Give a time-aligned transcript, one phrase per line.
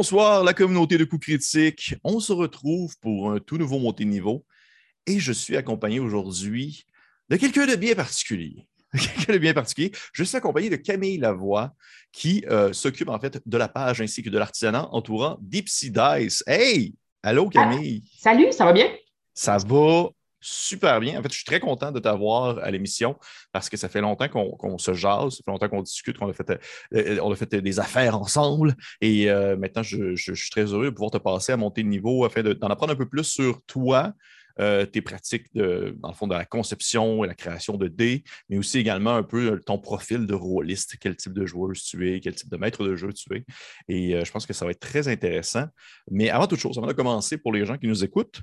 [0.00, 1.94] bonsoir, la communauté de coups critiques.
[2.04, 4.46] On se retrouve pour un tout nouveau montée de niveau
[5.06, 6.86] et je suis accompagné aujourd'hui
[7.28, 8.66] de quelqu'un de bien particulier.
[8.94, 9.92] quelqu'un de bien particulier.
[10.14, 11.74] Je suis accompagné de Camille Lavoie
[12.12, 16.42] qui euh, s'occupe en fait de la page ainsi que de l'artisanat entourant Deepsy Dice.
[16.46, 16.94] Hey!
[17.22, 18.02] Allô Camille!
[18.18, 18.88] salut, ça va bien?
[19.34, 20.08] Ça va
[20.40, 21.18] super bien.
[21.18, 23.16] En fait, je suis très content de t'avoir à l'émission
[23.52, 26.32] parce que ça fait longtemps qu'on se jase, ça fait longtemps qu'on discute, qu'on a,
[26.32, 26.58] fait,
[26.94, 28.74] euh, fait des affaires ensemble.
[29.00, 32.24] Et euh, maintenant, je, suis très heureux de pouvoir te passer à monter de niveau
[32.24, 34.12] afin d'en apprendre un peu plus sur toi,
[34.58, 38.24] euh, tes pratiques de, dans le fond de la conception et la création de dés,
[38.48, 42.20] mais aussi également un peu ton profil de rôliste, quel type de joueuse tu es,
[42.20, 43.44] quel type de maître de jeu tu es.
[43.88, 45.66] Et je pense que ça va être très intéressant.
[46.10, 48.42] Mais avant toute chose, avant de commencer, pour les gens qui nous écoutent,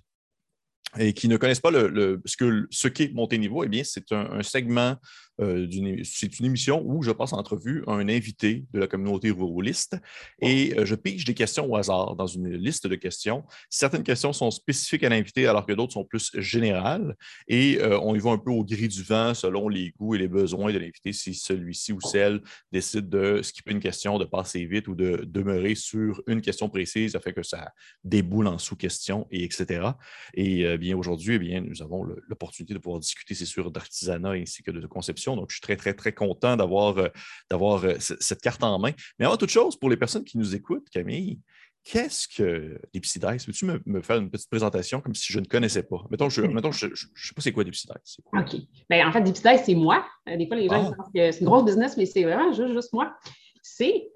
[0.98, 4.42] et qui ne connaissent pas le, ce qu'est ce qu'est Niveau, eh bien, c'est un,
[4.42, 4.96] segment
[5.40, 5.68] euh,
[6.04, 9.96] c'est une émission où je passe en entrevue un invité de la communauté ruraliste
[10.42, 13.44] et euh, je pige des questions au hasard dans une liste de questions.
[13.70, 17.16] Certaines questions sont spécifiques à l'invité alors que d'autres sont plus générales
[17.48, 20.18] et euh, on y va un peu au gris du vent selon les goûts et
[20.18, 22.42] les besoins de l'invité si celui-ci ou celle
[22.72, 27.16] décide de skipper une question, de passer vite ou de demeurer sur une question précise
[27.16, 27.72] afin que ça
[28.04, 29.92] déboule en sous-question et etc.
[30.34, 34.64] Et bien aujourd'hui, eh bien, nous avons l'opportunité de pouvoir discuter, c'est sûr, d'artisanat ainsi
[34.64, 37.10] que de conception donc, je suis très, très, très content d'avoir euh,
[37.52, 38.92] euh, cette carte en main.
[39.20, 41.40] Mais avant toute chose, pour les personnes qui nous écoutent, Camille,
[41.84, 43.46] qu'est-ce que Dice?
[43.46, 46.04] Peux-tu me, faire une petite présentation comme si je ne connaissais pas?
[46.10, 47.88] Mettons, je ne sais pas c'est quoi Dice.
[48.34, 48.56] OK.
[48.90, 50.06] Bien, en fait, Dice, c'est moi.
[50.30, 50.96] Euh, des fois, les gens ah.
[50.96, 53.16] pensent que c'est une grosse business, mais c'est vraiment juste, moi.
[53.62, 54.10] C'est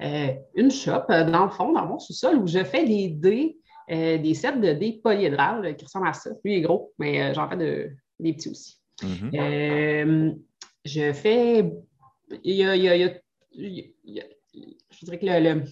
[0.55, 3.57] une shop, dans le fond, dans mon sous-sol, où je fais des dés,
[3.89, 6.29] des sets de dés polyédrales qui ressemblent à ça.
[6.43, 8.77] Lui est gros, mais j'en fais de, des petits aussi.
[9.01, 10.35] Mm-hmm
[10.85, 11.71] je fais.
[12.43, 12.75] Il y a,
[13.55, 15.63] je dirais que le,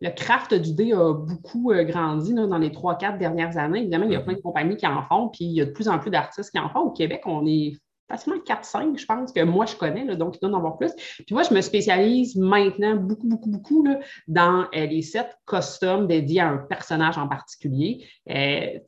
[0.00, 3.80] le, craft du dé a beaucoup euh, grandi dans les trois, quatre dernières années.
[3.80, 4.24] Évidemment, il y a mm-hmm.
[4.24, 6.50] plein de compagnies qui en font, puis il y a de plus en plus d'artistes
[6.50, 6.80] qui en font.
[6.80, 7.72] Au Québec, on est
[8.10, 10.92] facilement 4-5, je pense, que moi, je connais, donc il doit en avoir plus.
[10.94, 16.06] Puis moi, je me spécialise maintenant beaucoup, beaucoup, beaucoup là, dans euh, les sets custom
[16.06, 18.04] dédiés à un personnage en particulier.
[18.28, 18.78] Euh,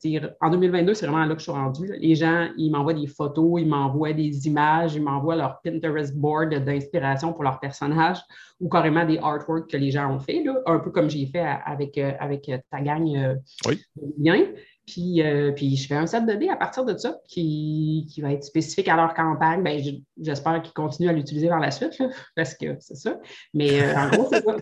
[0.41, 1.93] en 2022, c'est vraiment là que je suis rendue.
[1.99, 6.53] Les gens, ils m'envoient des photos, ils m'envoient des images, ils m'envoient leur Pinterest board
[6.53, 8.19] d'inspiration pour leur personnage
[8.59, 11.97] ou carrément des artworks que les gens ont fait, un peu comme j'ai fait avec,
[11.97, 13.81] euh, avec ta gang oui.
[14.17, 14.45] bien.
[14.85, 18.21] Puis, euh, puis je fais un set de dés à partir de ça qui, qui
[18.21, 19.63] va être spécifique à leur campagne.
[19.63, 19.81] Ben,
[20.19, 21.97] j'espère qu'ils continuent à l'utiliser par la suite,
[22.35, 23.17] parce que c'est ça.
[23.53, 24.57] Mais euh, en gros, c'est ça.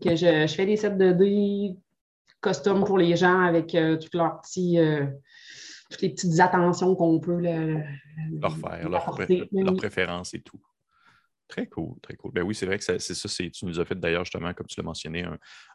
[0.00, 1.76] Que je, je, fais des sets de dés
[2.42, 4.78] custom pour les gens avec euh, toutes leurs petits
[5.90, 10.60] toutes les petites attentions qu'on peut leur faire, leur, préférence et tout.
[11.48, 12.30] Très cool, très cool.
[12.30, 14.78] Ben oui, c'est vrai que c'est ça, tu nous as fait d'ailleurs justement, comme tu
[14.78, 15.24] l'as mentionné,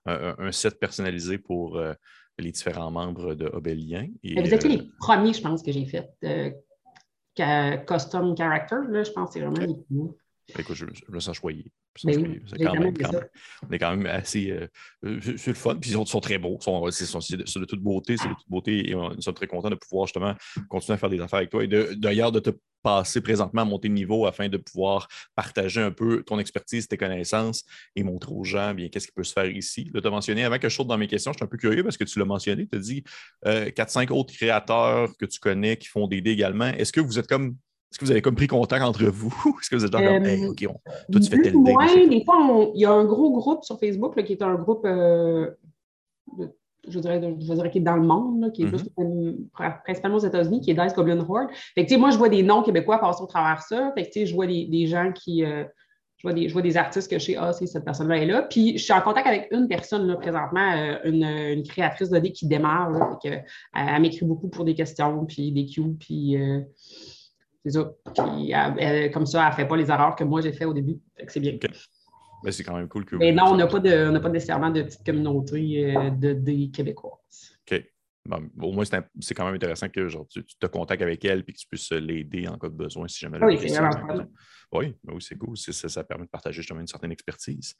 [0.06, 1.78] un, un, set personnalisé pour
[2.40, 4.07] les différents membres de Obélien.
[4.23, 6.09] Et, vous êtes les euh, premiers, je pense, que j'ai fait.
[6.23, 10.12] Euh, custom character, là, je pense que c'est vraiment les premiers.
[10.57, 11.72] Écoute, je, me sens choyé.
[12.04, 12.42] Ben
[13.68, 14.52] on est quand même assez.
[14.52, 15.76] Euh, c'est le fun.
[15.76, 16.60] Puis ils sont, très beaux.
[16.92, 17.06] C'est
[17.38, 18.18] de, toute beauté.
[18.18, 18.90] C'est de toute beauté.
[18.90, 20.36] Et nous sommes très contents de pouvoir justement
[20.68, 21.64] continuer à faire des affaires avec toi.
[21.64, 22.50] Et d'ailleurs, de, te
[22.84, 26.98] passer présentement à monter de niveau afin de pouvoir partager un peu ton expertise, tes
[26.98, 27.64] connaissances
[27.96, 29.90] et montrer aux gens bien qu'est-ce qui peut se faire ici.
[29.92, 31.84] Tu as mentionné, avant que je saute dans mes questions, je suis un peu curieux
[31.84, 32.68] parce que tu l'as mentionné.
[32.68, 33.04] Tu as dit
[33.46, 36.68] 4-5 autres créateurs que tu connais qui font des dés également.
[36.68, 37.56] Est-ce que vous êtes comme
[37.96, 39.34] est-ce que vous avez comme pris contact entre vous?
[39.62, 40.74] Est-ce que vous êtes genre comme, hey, OK, on,
[41.14, 42.38] toi, tu fais tel des fois,
[42.74, 45.52] il y a un gros groupe sur Facebook qui est un groupe, euh,
[46.90, 49.82] je, dirais, je dirais, qui est dans le monde, qui est mm-hmm.
[49.86, 51.47] principalement aux États-Unis, qui est Dice Goblin Horde.
[51.74, 53.94] Fait que, moi, je vois des noms québécois passer au travers de ça.
[53.96, 55.46] Fait que, je vois des, des gens qui.
[55.46, 55.64] Euh,
[56.18, 58.26] je vois, des, je vois des artistes que je sais, ah, c'est cette personne-là est
[58.26, 58.41] là.
[58.41, 62.20] Puis je suis en contact avec une personne là, présentement, euh, une, une, créatrice de
[62.20, 63.20] dés qui démarre.
[63.24, 63.30] que,
[63.74, 66.38] elle, m'écrit beaucoup pour des questions, puis des cues, puis
[67.66, 67.91] c'est ça.
[69.12, 71.00] comme ça, elle ne fait pas les erreurs que moi j'ai fait au début.
[71.28, 71.58] C'est bien.
[72.44, 74.84] Ben, c'est quand même cool que Mais non, on n'a pas, de, pas nécessairement de
[74.84, 77.58] petite communauté euh, de, des Québécoises.
[77.72, 77.84] OK.
[78.62, 78.84] au moins,
[79.20, 81.91] c'est quand même intéressant que genre, tu, te contactes avec elle et que tu puisses
[81.91, 83.79] l'aider en cas de besoin si jamais Oui, c'est
[84.72, 85.56] oui, ben oui, c'est cool.
[85.58, 87.76] Ça, ça, permet de partager justement une certaine expertise.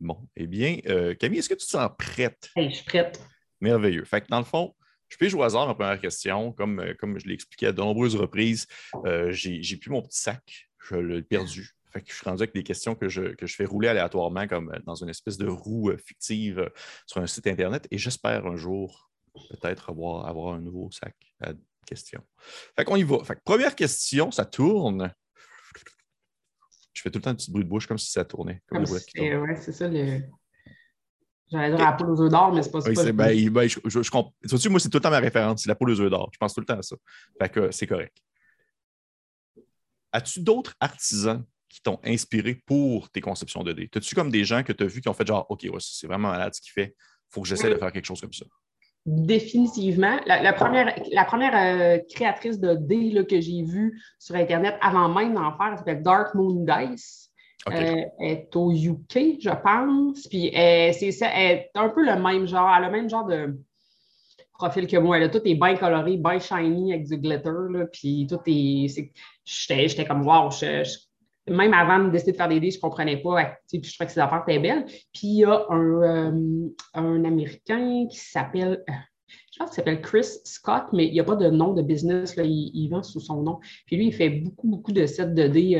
[0.00, 2.50] Bon, eh bien, euh, Camille, est-ce que tu te sens prête?
[2.56, 3.20] je suis prête.
[3.60, 4.04] Merveilleux.
[4.04, 4.74] Fait que dans le fond,
[5.10, 6.52] je pige au hasard ma première question.
[6.52, 8.66] Comme, euh, comme je l'ai expliqué à de nombreuses reprises,
[9.04, 10.70] euh, j'ai plus mon petit sac.
[10.88, 11.70] Je l'ai perdu.
[11.92, 14.46] Fait que je suis rendu avec des questions que je, que je fais rouler aléatoirement,
[14.46, 16.70] comme euh, dans une espèce de roue fictive
[17.06, 17.86] sur un site Internet.
[17.90, 19.10] Et j'espère un jour
[19.50, 21.52] peut-être avoir, avoir un nouveau sac à
[21.86, 22.22] questions.
[22.76, 23.22] Fait qu'on y va.
[23.24, 25.12] Fait que première question, ça tourne.
[26.92, 28.62] Je fais tout le temps un petit bruit de bouche comme si ça tournait.
[28.72, 28.86] Oui,
[29.56, 30.22] c'est ça le.
[31.50, 32.88] J'allais dire la poule aux œufs d'or, mais c'est pas ça.
[32.88, 35.74] Oui, ben, ben, je, je, je, moi, c'est tout le temps ma référence, c'est la
[35.74, 36.30] poule aux œufs d'or.
[36.32, 36.96] Je pense tout le temps à ça.
[37.40, 38.16] Fait que c'est correct.
[40.12, 43.90] As-tu d'autres artisans qui t'ont inspiré pour tes conceptions de dés?
[43.94, 46.06] As-tu comme des gens que tu as vus qui ont fait genre, OK, ouais, c'est
[46.06, 48.44] vraiment malade ce qu'il fait, il faut que j'essaie de faire quelque chose comme ça?
[49.06, 50.20] Définitivement.
[50.26, 55.34] La, première, la première euh, créatrice de dés que j'ai vue sur Internet avant même
[55.34, 57.29] d'en faire, elle s'appelle Dark Moon Dice.
[57.68, 60.26] Euh, elle est au UK, je pense.
[60.28, 63.58] Puis elle, est un peu le même genre, elle a le même genre de
[64.52, 65.28] profil que moi.
[65.28, 67.50] Tout est bien coloré, bien shiny avec du glitter.
[67.70, 69.12] Là, puis tout est.
[69.44, 70.50] J'étais comme wow,
[71.48, 73.56] même avant de décider de faire des dés, je ne comprenais pas.
[73.68, 74.84] Puis je trouvais que ces affaires étaient belles.
[75.12, 78.84] Puis il y a un, euh, un Américain qui s'appelle.
[78.88, 78.92] Euh,
[79.52, 82.36] je pense qu'il s'appelle Chris Scott, mais il n'y a pas de nom de business.
[82.36, 83.58] Là, il, vend sous son nom.
[83.86, 85.76] Puis lui, il fait beaucoup, beaucoup de sets de dés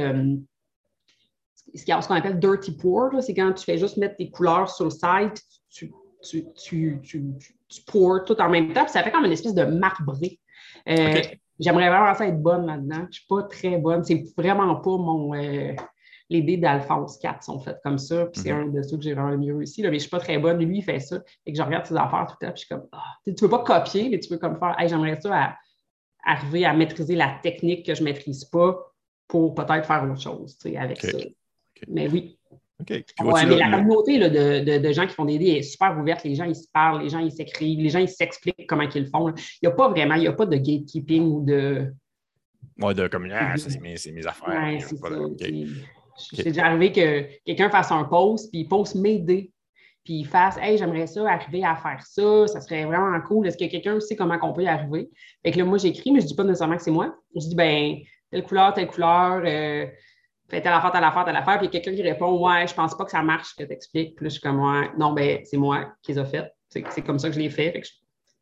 [1.75, 4.91] ce qu'on appelle dirty pour, c'est quand tu fais juste mettre tes couleurs sur le
[4.91, 5.93] site, tu,
[6.23, 9.65] tu, tu, tu, pour tout en même temps, puis ça fait comme une espèce de
[9.65, 10.39] marbré.
[10.89, 11.21] Euh,
[11.59, 13.03] j'aimerais vraiment ça être bonne là-dedans.
[13.03, 14.05] Je ne suis pas très bonne.
[14.05, 15.35] C'est vraiment pas mon.
[15.35, 15.73] Euh,
[16.29, 18.61] les dés d'Alphonse 4 sont faites comme ça, puis c'est mhm.
[18.61, 19.83] un de ceux que j'ai vraiment le mieux réussi.
[19.83, 20.65] Là, mais je ne suis pas très bonne.
[20.65, 21.21] Lui, il fait ça.
[21.45, 22.87] Et que je regarde ses affaires tout le temps, puis je suis comme.
[22.93, 24.77] Ah, tu ne veux pas copier, mais tu veux comme faire.
[24.87, 25.57] j'aimerais ça
[26.25, 28.79] arriver à maîtriser la technique que je ne maîtrise pas
[29.27, 31.19] pour peut-être faire autre chose avec ça.
[31.89, 32.39] Mais oui.
[32.81, 33.05] OK.
[33.47, 36.25] mais la communauté de, gens qui font des dés est super ouverte.
[36.25, 39.03] Les gens, ils se parlent, les gens, ils s'écrivent, les gens, ils s'expliquent comment ils
[39.03, 39.29] le font.
[39.31, 41.93] Il n'y a pas vraiment, il n'y a pas de gatekeeping ou de.
[42.81, 44.49] Ouais, de comme, ah, c'est mes, affaires.
[44.49, 45.09] Ouais, c'est ça.
[46.17, 49.53] C'est déjà arrivé que quelqu'un fasse un post, puis il poste mes dés,
[50.05, 53.47] puis il fasse Hey, j'aimerais ça arriver à faire ça, ça serait vraiment cool.
[53.47, 55.11] Est-ce que quelqu'un sait comment on peut y arriver?
[55.43, 57.15] Fait que là, moi, j'écris, mais je ne dis pas nécessairement que c'est moi.
[57.35, 57.97] Je dis, ben,
[58.31, 59.43] telle couleur, telle couleur.
[59.45, 59.87] Euh,
[60.51, 62.67] fait telle affaire, telle affaire, telle affaire, puis il y a quelqu'un qui répond Ouais,
[62.67, 64.17] je pense pas que ça marche, que tu expliques.
[64.17, 66.53] Puis là, je suis comme Ouais, non, ben, c'est moi qui les a faites.
[66.69, 67.73] C'est comme ça que je l'ai fait.
[67.73, 67.87] fait que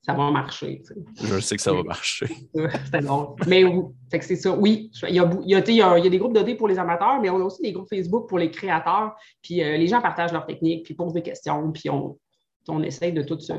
[0.03, 0.83] ça va marcher.
[1.23, 2.29] Je sais que ça va marcher.
[2.85, 3.35] C'était drôle.
[3.47, 3.65] Mais
[4.11, 4.53] fait que c'est ça.
[4.53, 6.69] Oui, il y, a, il, y a, il y, a, des groupes de dés pour
[6.69, 9.15] les amateurs, mais on a aussi des groupes Facebook pour les créateurs.
[9.43, 12.19] Puis euh, les gens partagent leurs techniques, puis posent des questions, puis on,
[12.69, 13.53] on essaye de tout se,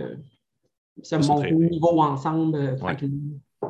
[1.03, 3.69] se monter au niveau ensemble euh,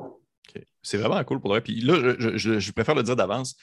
[0.82, 3.58] C'est vraiment cool pour le Puis là, je, je, je préfère le dire d'avance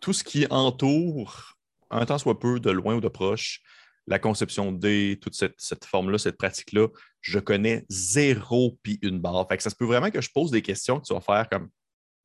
[0.00, 1.58] tout ce qui entoure,
[1.90, 3.62] un temps soit peu, de loin ou de proche,
[4.06, 6.88] la conception D, toute cette, forme-là, cette pratique-là,
[7.20, 9.46] je connais zéro puis une barre.
[9.48, 11.48] Fait que ça se peut vraiment que je pose des questions que tu vas faire
[11.48, 11.68] comme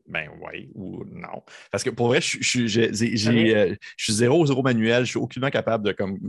[0.07, 1.43] ben oui ou non.
[1.71, 5.49] Parce que pour vrai, je, je, euh, je suis zéro, zéro manuel, je suis aucunement
[5.49, 6.19] capable de comme.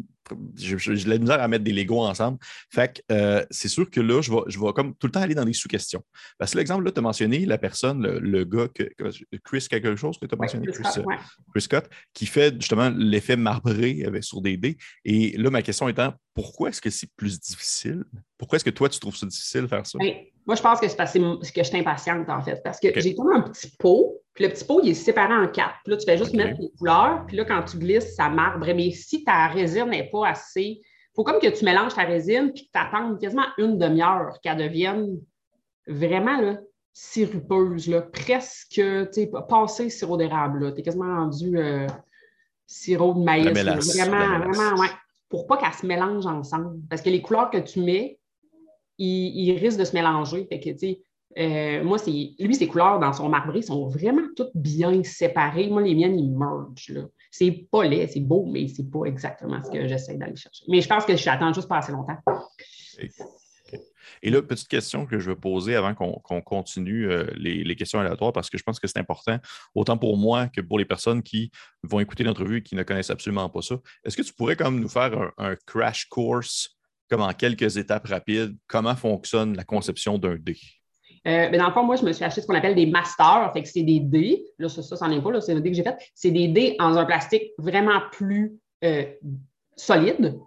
[0.56, 2.38] J'ai la misère à mettre des Legos ensemble.
[2.72, 5.20] Fait que euh, c'est sûr que là, je vais, je vais comme tout le temps
[5.20, 6.02] aller dans des sous-questions.
[6.38, 8.84] Parce que l'exemple, là, tu as mentionné la personne, le, gars, que,
[9.44, 11.14] Chris quelque chose que tu as mentionné, Chris, Scott, euh,
[11.52, 14.76] Chris, Scott, qui fait justement l'effet marbré avec, sur des dés.
[15.04, 18.04] Et là, ma question étant, pourquoi est-ce que c'est plus difficile?
[18.38, 19.98] Pourquoi est-ce que toi, tu trouves ça difficile de faire ça?
[19.98, 20.14] Ben,
[20.46, 21.20] moi, je pense que c'est parce que
[21.56, 22.60] je suis impatiente, en fait.
[22.62, 25.48] Parce que j'ai comme un petit pot, puis le petit pot, il est séparé en
[25.48, 25.76] quatre.
[25.82, 28.66] Puis là, tu fais juste mettre les couleurs, puis là, quand tu glisses, ça marbre.
[28.66, 30.82] Mais si ta résine n'est pas assez.
[30.82, 34.38] Il faut comme que tu mélanges ta résine, puis que tu attendes quasiment une demi-heure
[34.42, 35.18] qu'elle devienne
[35.86, 36.58] vraiment là,
[36.92, 40.74] sirupeuse, là, presque, tu sais, passé sirop d'érable.
[40.74, 41.86] Tu es quasiment rendu euh,
[42.66, 43.46] sirop de maïs.
[43.46, 44.90] vraiment, vraiment, ouais.
[45.30, 46.76] Pour pas qu'elle se mélange ensemble.
[46.90, 48.18] Parce que les couleurs que tu mets,
[48.98, 50.46] il, risque de se mélanger.
[50.46, 50.70] Fait que,
[51.38, 55.68] euh, moi, lui, ses couleurs dans son marbré sont vraiment toutes bien séparées.
[55.68, 57.08] Moi, les miennes, ils mergent.
[57.30, 60.64] C'est pas laid, c'est beau, mais c'est pas exactement ce que j'essaie d'aller chercher.
[60.68, 62.16] Mais je pense que j'attends juste pas assez longtemps.
[64.22, 68.32] Et là, petite question que je veux poser avant qu'on continue euh, les, questions aléatoires,
[68.32, 69.38] parce que je pense que c'est important,
[69.74, 71.50] autant pour moi que pour les personnes qui
[71.82, 73.76] vont écouter l'entrevue et qui ne connaissent absolument pas ça.
[74.04, 76.76] Est-ce que tu pourrais comme nous faire un crash course
[77.08, 80.56] comme en quelques étapes rapides, comment fonctionne la conception d'un dé?
[81.26, 83.50] Euh, ben, dans le fond, moi, je me suis acheté ce qu'on appelle des masters.
[83.52, 84.44] Fait que c'est des dés.
[84.58, 85.96] Là, ça, ça, c'en est pas, c'est un dé que j'ai fait.
[86.14, 89.04] C'est des dés en un plastique vraiment plus euh,
[89.76, 90.38] solide.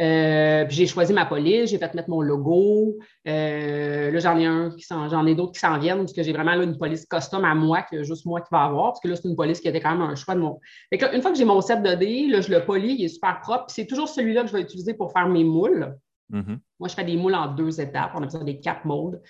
[0.00, 2.98] Euh, j'ai choisi ma police, j'ai fait mettre mon logo.
[3.26, 6.54] Là, j'en ai un qui j'en ai d'autres qui s'en viennent parce que j'ai vraiment
[6.54, 8.92] une police custom à moi que juste moi qui va avoir.
[8.92, 10.58] Parce que là, c'est une police qui était quand même un choix de mon.
[10.88, 13.04] Fait que une fois que j'ai mon set de dés, là, je le polis, il
[13.04, 13.66] est super propre.
[13.68, 15.94] C'est toujours celui-là que je vais utiliser pour faire mes moules.
[16.32, 16.58] Mm-hmm.
[16.80, 18.12] Moi, je fais des moules en deux étapes.
[18.14, 19.20] On appelle ça des cap molds.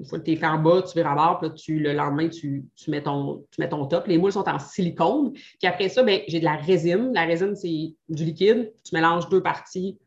[0.00, 1.92] Une fois que tu es fait en bas, tu vires à bord, puis tu, le
[1.92, 4.06] lendemain, tu, mets ton, tu mets ton top.
[4.06, 5.32] Les moules sont en silicone.
[5.32, 7.12] Puis après ça, ben, j'ai de la résine.
[7.12, 8.72] La résine, c'est du liquide.
[8.84, 9.98] Tu mélanges deux parties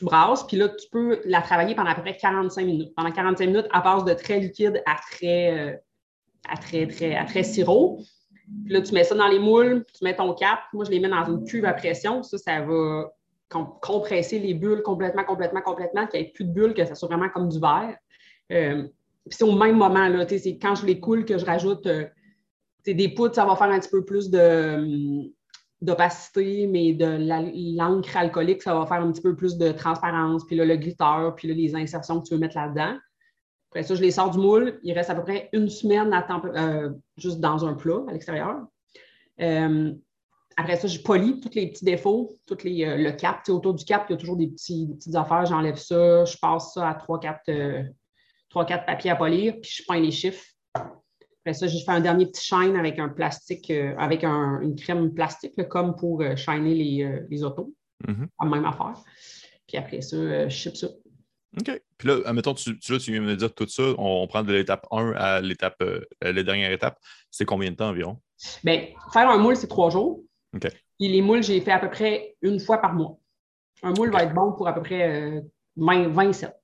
[0.00, 2.94] tu brasses, puis là, tu peux la travailler pendant à peu près 45 minutes.
[2.96, 5.76] Pendant 45 minutes, à base de très liquide à très, euh,
[6.48, 8.00] à très, très, à très sirop.
[8.64, 10.60] Puis là, tu mets ça dans les moules, tu mets ton cap.
[10.72, 12.22] Moi, je les mets dans une cuve à pression.
[12.22, 13.12] Ça, ça va
[13.80, 17.08] compresser les bulles complètement, complètement, complètement, qu'il n'y ait plus de bulles, que ça soit
[17.08, 17.96] vraiment comme du verre.
[18.52, 18.88] Euh,
[19.28, 22.06] c'est au même moment, là, c'est quand je les coule que je rajoute euh,
[22.86, 25.30] des poudres, ça va faire un petit peu plus de,
[25.80, 30.56] d'opacité, mais de l'encre alcoolique, ça va faire un petit peu plus de transparence, puis
[30.56, 32.96] là, le glitter, puis là, les insertions que tu veux mettre là-dedans.
[33.70, 34.80] Après ça, je les sors du moule.
[34.82, 38.66] Il reste à peu près une semaine à euh, juste dans un plat à l'extérieur.
[39.40, 39.92] Euh,
[40.56, 43.48] après ça, je polis tous les petits défauts, tous les, euh, le cap.
[43.48, 45.46] Autour du cap, il y a toujours des, petites affaires.
[45.46, 47.92] J'enlève ça, je passe ça à 3-4
[48.52, 50.44] papiers à polir, puis je peins les chiffres.
[50.74, 55.56] Après ça, je fais un dernier petit shine avec un plastique, avec une crème plastique,
[55.68, 57.72] comme pour shiner les, les autos.
[58.06, 58.26] Mm-hmm.
[58.42, 59.02] La même affaire.
[59.66, 60.88] Puis après ça, je ship ça.
[61.58, 61.82] OK.
[61.98, 64.52] Puis là, admettons, tu, tu, tu viens de me dire tout ça, on, prend de
[64.52, 66.98] l'étape 1 à l'étape, euh, la dernière étape.
[67.30, 68.18] C'est combien de temps environ?
[68.62, 70.22] Bien, faire un moule, c'est trois jours.
[70.54, 70.66] OK.
[71.00, 73.18] Et les moules, j'ai fait à peu près une fois par mois.
[73.82, 75.42] Un moule va être bon pour à peu près
[75.76, 76.54] 27.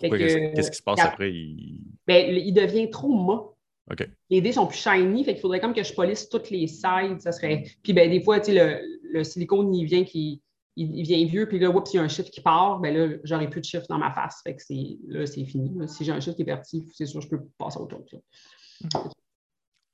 [0.00, 1.32] Qu'est-ce qui se passe après?
[1.32, 1.80] Il...
[2.06, 3.56] Bien, il devient trop.
[3.90, 4.08] OK.
[4.30, 7.20] Les dés sont plus shiny, fait qu'il faudrait comme que je polisse toutes les sides.
[7.20, 7.64] Ça serait...
[7.82, 10.40] Puis ben, des fois, le, le silicone, il vient qui
[10.76, 13.16] il, vient vieux, puis là, oups, il y a un chiffre qui part, ben là,
[13.24, 14.40] j'aurai plus de chiffre dans ma face.
[14.42, 15.72] Fait que c'est, là, c'est fini.
[15.88, 18.20] Si j'ai un chiffre qui est parti, c'est sûr, je peux passer autre chose.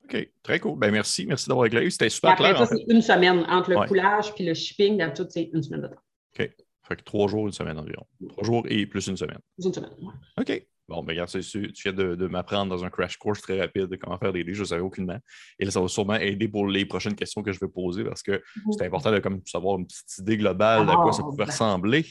[0.03, 0.79] OK, très cool.
[0.79, 1.89] Ben merci, merci d'avoir éclairé.
[1.89, 2.65] C'était super après, clair.
[2.65, 4.97] Ça, c'est une semaine entre le coulage puis le shipping.
[4.97, 6.01] D'habitude, c'est une semaine de temps.
[6.39, 6.49] OK.
[6.87, 8.05] Fait que trois jours, une semaine environ.
[8.29, 9.39] Trois jours et plus une semaine.
[9.57, 10.07] Plus une semaine, oui.
[10.39, 10.67] OK.
[10.87, 14.17] Bon, ben regarde, tu viens de, m'apprendre dans un crash course très rapide de comment
[14.17, 15.19] faire des dés, je ne savais aucunement.
[15.59, 18.23] Et là, ça va sûrement aider pour les prochaines questions que je vais poser parce
[18.23, 18.71] que mhm.
[18.71, 21.43] c'est important de comme, savoir une petite idée globale de à quoi ça ah, pouvait
[21.43, 22.05] ressembler.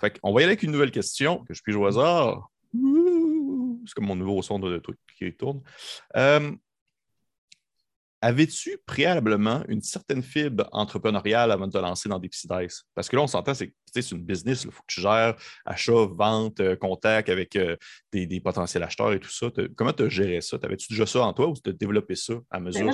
[0.00, 2.48] Fait qu'on va y aller avec une nouvelle question que je puis jouer au hasard.
[2.72, 5.60] C'est comme mon nouveau son de, truc qui tourne.
[6.16, 6.52] Euh,
[8.24, 12.84] Avais-tu préalablement une certaine fibre entrepreneuriale avant de te lancer dans des Dice?
[12.94, 13.72] Parce que là, on s'entend, c'est
[14.12, 14.62] une business.
[14.62, 15.34] Il faut que tu gères
[15.66, 17.76] achat, vente, euh, contact avec euh,
[18.12, 19.48] des, potentiels acheteurs et tout ça.
[19.76, 20.56] Comment tu as géré ça?
[20.62, 22.90] Avais-tu déjà ça en toi ou tu as développé ça à ben, mesure?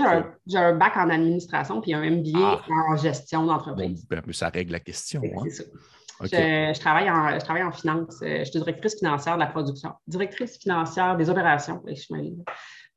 [0.47, 2.62] J'ai un, bac en administration puis un MBA ah.
[2.88, 4.06] en gestion d'entreprise.
[4.08, 5.23] Ben, ça règle la question.
[5.23, 5.42] Hein?
[5.44, 5.64] C'est ça.
[6.23, 8.20] Je, travaille en, je travaille en finance.
[8.23, 11.82] Euh, je suis directrice financière de la production, directrice financière des opérations.
[11.87, 12.14] Je suis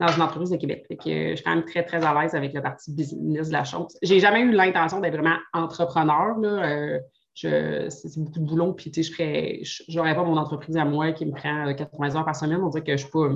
[0.01, 0.85] dans une entreprise de Québec.
[0.89, 0.95] Euh,
[1.29, 3.95] je suis quand même très, très à l'aise avec la partie business de la chose.
[4.01, 6.37] J'ai jamais eu l'intention d'être vraiment entrepreneur.
[6.39, 6.99] Là.
[7.45, 11.31] Euh, c'est beaucoup de boulot, puis je n'aurais pas mon entreprise à moi qui me
[11.31, 12.61] prend 80 euh, heures par semaine.
[12.61, 13.29] On dirait que je suis pas.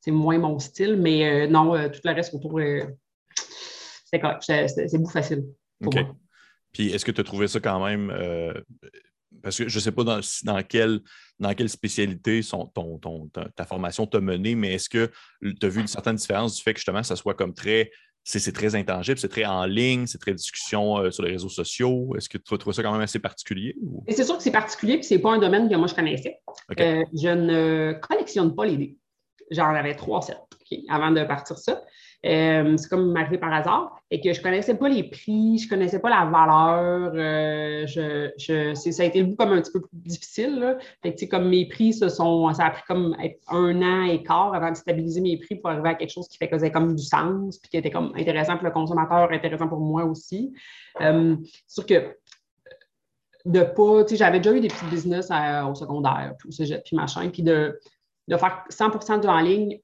[0.00, 2.60] C'est moins mon style, mais non, tout le reste autour,
[4.10, 5.44] c'est beaucoup facile.
[5.84, 5.98] OK.
[6.72, 8.12] Puis est-ce que tu as trouvé ça quand même
[9.42, 11.00] parce que je ne sais pas dans, dans, quelle,
[11.38, 12.40] dans quelle spécialité
[13.54, 15.10] ta, formation t'a mené, mais est-ce que
[15.42, 17.90] tu as vu une certaine différence du fait que justement, ça soit comme très.
[18.24, 22.14] C'est très intangible, c'est très en ligne, c'est très discussion euh, sur les réseaux sociaux.
[22.14, 23.74] Est-ce que tu trouves ça quand même assez particulier?
[24.06, 26.38] C'est sûr que c'est particulier, puis ce n'est pas un domaine que moi je connaissais.
[26.78, 28.98] Euh, je ne collectionne pas les dés.
[29.50, 30.36] J'en avais trois sets
[30.90, 31.80] avant de partir ça.
[32.26, 35.66] Euh, c'est comme m'arriver par hasard et que je ne connaissais pas les prix, je
[35.66, 37.12] ne connaissais pas la valeur.
[37.14, 40.78] Euh, ça a été le bout comme un petit peu plus difficile.
[41.30, 43.16] comme mes prix, ça a pris comme
[43.48, 46.38] un an et quart avant de stabiliser mes prix pour arriver à quelque chose qui
[46.38, 49.80] fait ça comme du sens, puis qui était comme intéressant pour le consommateur, intéressant pour
[49.80, 50.52] moi aussi.
[51.00, 51.36] Euh,
[51.86, 52.16] que
[53.44, 56.50] de pas, tu sais, j'avais déjà eu des petits business au secondaire, puis
[56.84, 57.78] puis machin, puis de,
[58.26, 59.78] de faire 100% de en ligne,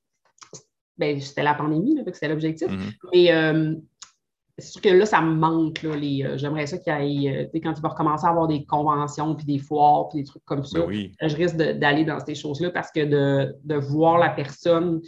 [0.99, 2.69] ben, c'était la pandémie, c'était l'objectif.
[2.69, 2.93] Mm-hmm.
[3.13, 3.75] Mais euh,
[4.59, 5.83] c'est sûr que là, ça me manque.
[5.83, 8.65] Là, euh, j'aimerais ça qu'il y ait, euh, quand il va recommencer à avoir des
[8.65, 12.35] conventions, puis des foires, puis des trucs comme ça, ben je risque d'aller dans ces
[12.35, 15.01] choses-là parce que de, voir la personne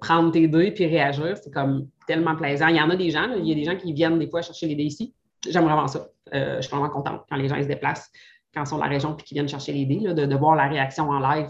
[0.00, 2.68] prendre tes deux puis réagir, c'est comme tellement plaisant.
[2.68, 4.42] Il y en a des gens, il y a des gens qui viennent des fois
[4.42, 5.14] chercher les dés ici.
[5.48, 6.08] J'aime vraiment ça.
[6.32, 8.10] je suis vraiment contente quand les gens se déplacent,
[8.54, 10.54] quand ils sont de la région puis qu'ils viennent chercher les dés, de, de, voir
[10.54, 11.48] la réaction en live,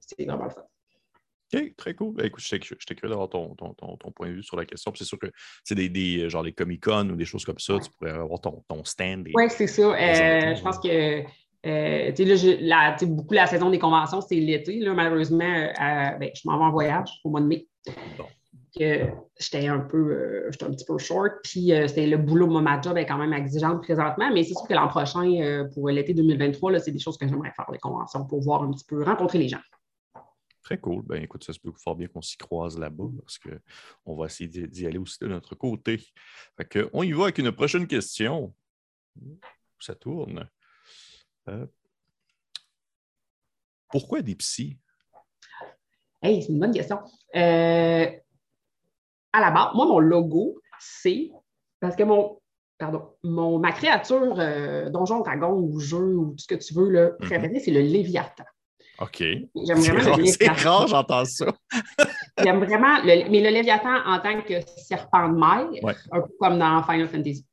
[0.00, 0.62] c'est vraiment le fun.
[1.54, 2.14] OK, très cool.
[2.14, 4.92] Ben, écoute, je j'étais curieux d'avoir ton, ton, ton, point de vue sur la question.
[4.94, 5.30] C'est sûr que
[5.62, 8.62] c'est des, des, genre les Comic-Con ou des choses comme ça, tu pourrais avoir ton,
[8.68, 9.28] ton stand.
[9.34, 9.82] Oui, c'est ça.
[9.82, 11.22] Euh, je pense que
[11.66, 14.80] euh, là, beaucoup la saison des conventions, c'est l'été.
[14.94, 17.66] Malheureusement, euh, ben, je m'en vais en voyage au mois de mai.
[18.76, 23.06] j'étais un peu j'étais un petit peu short, puis c'était le boulot, ma job est
[23.06, 26.98] quand même exigeante présentement, mais c'est sûr que l'an prochain, pour l'été 2023, c'est des
[26.98, 29.60] choses que j'aimerais faire, les conventions, pour voir un petit peu, rencontrer les gens.
[30.64, 31.02] Très cool.
[31.02, 34.48] Ben, écoute, ça se peut fort bien qu'on s'y croise là-bas parce qu'on va essayer
[34.66, 36.02] d'y aller aussi de notre côté.
[36.56, 38.54] Fait que, on y va avec une prochaine question.
[39.78, 40.48] Ça tourne.
[41.48, 41.66] Euh,
[43.90, 44.78] pourquoi des psys?
[46.22, 46.98] Hey, c'est une bonne question.
[47.36, 48.06] Euh,
[49.32, 51.30] à la base, moi, mon logo, c'est
[51.78, 52.40] parce que mon,
[52.78, 56.88] pardon, mon, ma créature euh, Donjon Dragon ou jeu ou tout ce que tu veux,
[56.88, 57.28] là, Mhm.
[57.28, 58.44] préférée, c'est le Léviathan.
[59.00, 59.18] OK.
[59.20, 59.46] J'aime
[59.80, 61.46] C'est vraiment le c'est rare, j'entends ça.
[62.42, 65.94] J'aime vraiment, le- mais le Léviathan en tant que serpent de mer, Ouais.
[66.12, 67.44] un peu comme dans Final Fantasy.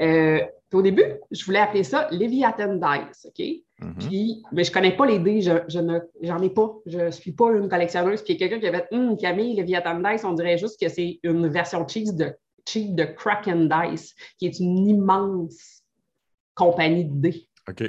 [0.00, 0.40] Euh,
[0.72, 3.44] au début, je voulais appeler ça Léviathan Dice, OK?
[3.80, 3.94] Mhm.
[4.08, 6.74] Puis, mais je ne connais pas les dés, je, je ne, j'en ai pas.
[6.86, 8.22] Je ne suis pas une collectionneuse.
[8.22, 10.88] Puis il y a quelqu'un qui avait Hum, Camille, Léviathan Dice, on dirait juste que
[10.88, 12.34] c'est une version cheap de,
[12.68, 15.82] cheap de Kraken Dice, qui est une immense
[16.54, 17.48] compagnie de dés.
[17.68, 17.84] OK.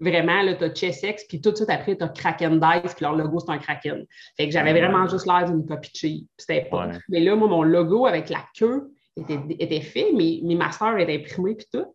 [0.00, 3.02] Vraiment, là, tu as Chessex, puis tout de suite après, tu as Kraken Dice, puis
[3.04, 4.04] leur logo, c'est un Kraken.
[4.36, 4.80] Fait que j'avais Ouais.
[4.80, 6.26] vraiment juste l'air d'une copie cheap.
[6.36, 6.86] C'était pas.
[6.86, 6.98] Ouais.
[7.08, 11.16] Mais là, moi, mon logo avec la queue était, était fait, mes, mes masters étaient
[11.16, 11.86] imprimés, puis tout.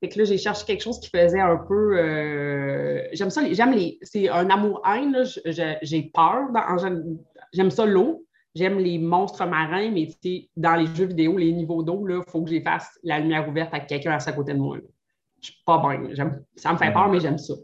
[0.00, 1.96] Fait que là, j'ai cherché quelque chose qui faisait un peu.
[1.98, 3.98] euh, J'aime ça, j'aime les.
[4.02, 5.22] C'est un amour-haine,
[5.82, 6.48] J'ai peur.
[7.52, 8.24] J'aime ça l'eau.
[8.54, 10.08] J'aime les monstres marins, mais
[10.56, 13.86] dans les jeux vidéo, les niveaux d'eau, il faut que fasse la lumière ouverte avec
[13.86, 14.76] quelqu'un à à côté de moi.
[14.78, 14.82] là.
[15.40, 16.14] Je suis pas bien.
[16.14, 17.54] J'aime- Ça me fait peur, mais j'aime ça.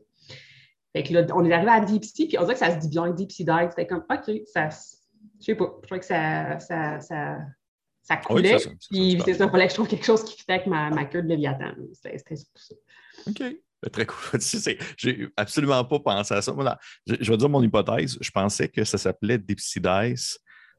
[0.94, 2.78] Fait que là, on est arrivé à Deep Sea, puis on dirait que ça se
[2.78, 3.68] dit bien, Deep Sea Dive.
[3.70, 4.68] C'était comme, OK, ça.
[5.40, 5.72] Je sais pas.
[5.82, 6.58] Je trouvais que ça.
[6.60, 7.38] ça, ça
[8.04, 8.56] ça Ah Oui, coulait,
[8.90, 11.04] puis c'est ça, il fallait que je trouve quelque chose qui fitait avec ma, ma
[11.04, 11.72] queue de Léviathan.
[11.92, 12.74] C'était ça.
[13.28, 13.42] OK.
[13.84, 14.40] C'est Très cool.
[14.96, 16.52] J'ai absolument pas pensé à ça.
[16.52, 18.18] Moi, là, je, je vais dire mon hypothèse.
[18.20, 19.78] Je pensais que ça s'appelait Dice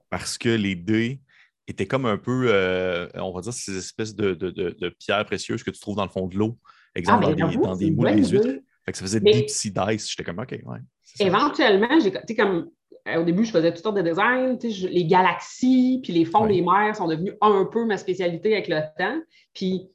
[0.09, 1.21] parce que les dés
[1.65, 5.23] étaient comme un peu, euh, on va dire, ces espèces de, de- de- de pierres
[5.25, 6.59] précieuses que tu trouves dans le fond de l'eau.
[6.95, 7.35] Exemple, Ah, dans
[7.75, 8.59] des, dans moules des huîtres.
[8.85, 10.09] Fait que ça faisait Mais- Dipsy Dice.
[10.09, 10.79] J'étais comme, OK, ouais.
[11.19, 12.69] Éventuellement, j'ai, comme
[13.07, 16.43] euh, au début, je faisais toutes sortes de designs, je- les galaxies, puis les fonds
[16.43, 16.53] Ouais.
[16.53, 19.19] des mers sont devenus un peu ma spécialité avec le temps.
[19.53, 19.89] Puis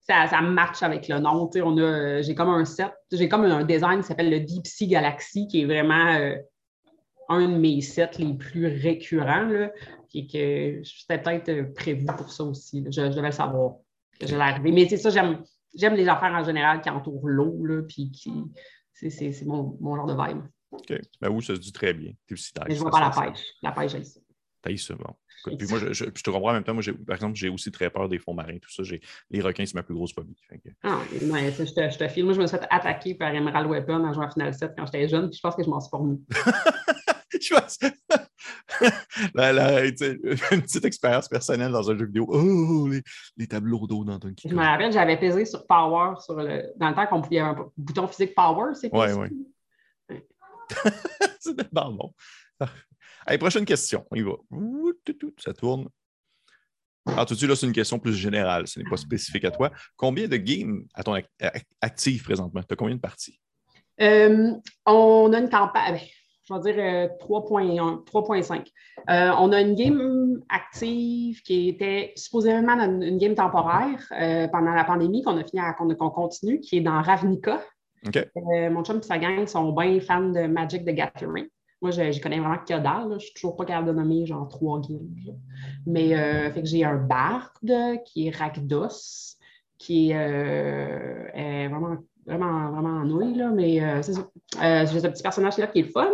[0.00, 1.50] ça, ça match avec le nom.
[1.56, 4.66] On a, euh, j'ai comme un set, j'ai comme un design qui s'appelle le Deep
[4.66, 6.36] Sea Galaxy, qui est vraiment euh,
[7.28, 9.46] un de mes sets les plus récurrents.
[9.46, 9.70] Là,
[10.08, 12.80] puis que c'était peut-être prévu pour ça aussi.
[12.82, 12.90] là.
[12.90, 13.74] Je, je devais le savoir.
[14.20, 14.72] que j'allais arriver.
[14.72, 15.42] Mais c'est ça, j'aime,
[15.76, 17.54] j'aime les affaires en général qui entourent l'eau,
[17.88, 18.32] puis qui.
[18.92, 20.42] C'est, mon, mon genre de vibe.
[20.70, 20.92] OK.
[21.20, 22.12] Ben oui, ça se dit très bien.
[22.28, 22.64] Dipsy Dice.
[22.68, 23.44] Mais je vois pas la pêche.
[23.62, 24.20] La pêche, j'aime ça.
[24.78, 25.14] Ça, bon.
[25.46, 26.74] Écoute, puis moi, je, je- te comprends en même temps.
[26.74, 28.82] Moi, par exemple, j'ai aussi très peur des fonds marins, tout ça.
[28.82, 30.34] J'ai- Les requins, c'est ma plus grosse phobie.
[30.50, 30.98] Que- Ah,
[31.30, 32.24] ouais, ça, je, te, je te file.
[32.24, 34.86] Moi, je me suis fait attaquer par Emerald Weapon en jouant à Final 7 quand
[34.86, 36.16] j'étais jeune, puis je pense que je m'en suis formé.
[37.40, 37.54] Je
[39.90, 40.18] tu sais,
[40.54, 42.26] une petite expérience personnelle dans un jeu vidéo.
[42.28, 43.02] Oh, les,
[43.36, 44.64] les tableaux d'eau dans Donkey Je me Kong.
[44.66, 48.06] rappelle, j'avais pesé sur Power sur le, dans le temps qu'on pouvait avoir un bouton
[48.08, 49.36] physique Power, c'est Ouais, possible.
[50.10, 50.26] ouais.
[51.40, 52.14] C'est tellement bon.
[53.26, 54.04] Allez, prochaine question.
[54.10, 54.32] Va.
[55.38, 55.88] Ça tourne.
[57.06, 58.66] Alors, tout de suite, là, c'est une question plus générale.
[58.66, 59.70] Ce n'est pas spécifique à toi.
[59.96, 62.60] Combien de games à ton ac- ac- actif présentement?
[62.62, 63.38] Tu as combien de parties?
[64.00, 64.52] Euh,
[64.84, 66.00] on a une campagne, ben,
[66.48, 68.66] je vais dire euh, 3.1, 3.5.
[69.08, 74.72] Euh, on a une game active qui était supposément une, une game temporaire euh, pendant
[74.72, 77.60] la pandémie qu'on a fini à, qu'on, continue, qui est dans Ravnica.
[78.14, 81.46] Euh, mon chum et sa gang sont bien fans de Magic the Gathering.
[81.82, 83.14] Moi, je, je connais vraiment que dalle.
[83.18, 85.32] Je suis toujours pas capable de nommer genre trois là.
[85.86, 87.52] Mais euh, fait que j'ai un Bard
[88.06, 89.36] qui est Rakdos,
[89.78, 94.28] qui est, euh, est vraiment, vraiment, vraiment en nouille, là, mais euh, c'est ça.
[94.62, 96.08] Euh, j'ai ce petit personnage-là qui est le fun.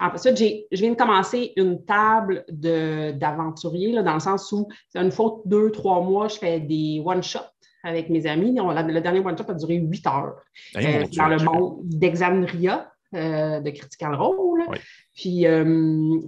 [0.00, 4.68] Ensuite, j'ai- je viens de commencer une table de- d'aventurier, là, dans le sens où,
[4.94, 7.38] une fois deux, trois mois, je fais des one-shots
[7.84, 8.58] avec mes amis.
[8.60, 10.36] On- la- le dernier one-shot a duré huit heures.
[10.74, 14.62] Hey, Euh, Dieu, dans le monde d'Exandria euh, de Critical Role.
[14.68, 14.76] Oui.
[15.16, 15.64] Puis, euh,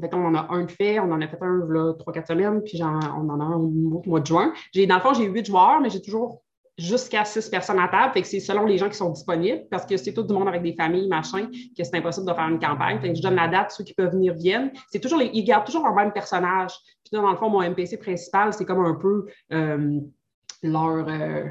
[0.00, 2.60] fait, on en a un de fait, on en a fait un là, 3-4 semaines,
[2.64, 4.52] puis j'en- on en a un au mois de juin.
[4.74, 6.42] J'ai, dans le fond, j'ai huit joueurs, mais j'ai toujours
[6.78, 8.12] jusqu'à six personnes à table.
[8.14, 10.48] Fait que c'est selon les gens qui sont disponibles, parce que c'est tout le monde
[10.48, 13.00] avec des familles, machin, que c'est impossible de faire une campagne.
[13.00, 14.72] Fait que je donne la date, ceux qui peuvent venir viennent.
[14.90, 16.72] C'est toujours les, ils gardent toujours leur même personnage.
[17.04, 20.00] Puis là, dans le fond, mon MPC principal, c'est comme un peu euh,
[20.62, 21.06] leur.
[21.08, 21.44] euh,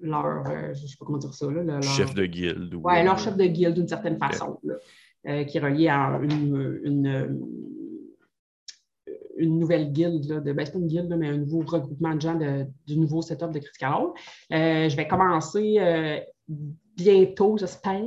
[0.00, 1.46] leur euh, je ne sais pas comment dire ça.
[1.50, 2.74] Là, leur- Chef de guilde.
[2.74, 4.74] ou- oui, leur chef de guilde d'une certaine façon, là,
[5.28, 7.40] euh, qui est relié à une, une,
[9.36, 12.14] une nouvelle guilde, là, de, ben, c'est pas une guilde, là, mais un nouveau regroupement
[12.14, 14.12] de gens de- du nouveau setup de Critical Role.
[14.52, 16.20] Euh, je vais commencer euh,
[16.96, 18.02] bientôt, j'espère,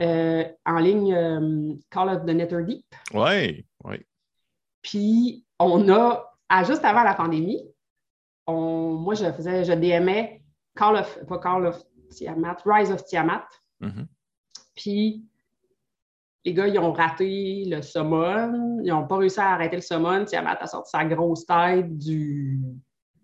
[0.00, 2.84] euh, en ligne Call of the Netherdeep.
[3.14, 3.96] Oui, oui.
[4.82, 7.62] Puis, on a, à, juste avant la pandémie,
[8.46, 10.42] on, moi, je faisais, je DMais
[10.74, 13.44] Call of, pas Call of Tiamat, Rise of Tiamat.
[13.80, 14.06] Mhm.
[14.74, 15.24] Puis,
[16.44, 18.80] les gars, ils ont raté le summon.
[18.82, 20.24] Ils n'ont pas réussi à arrêter le summon.
[20.24, 22.60] Tiamat a sorti sa grosse tête du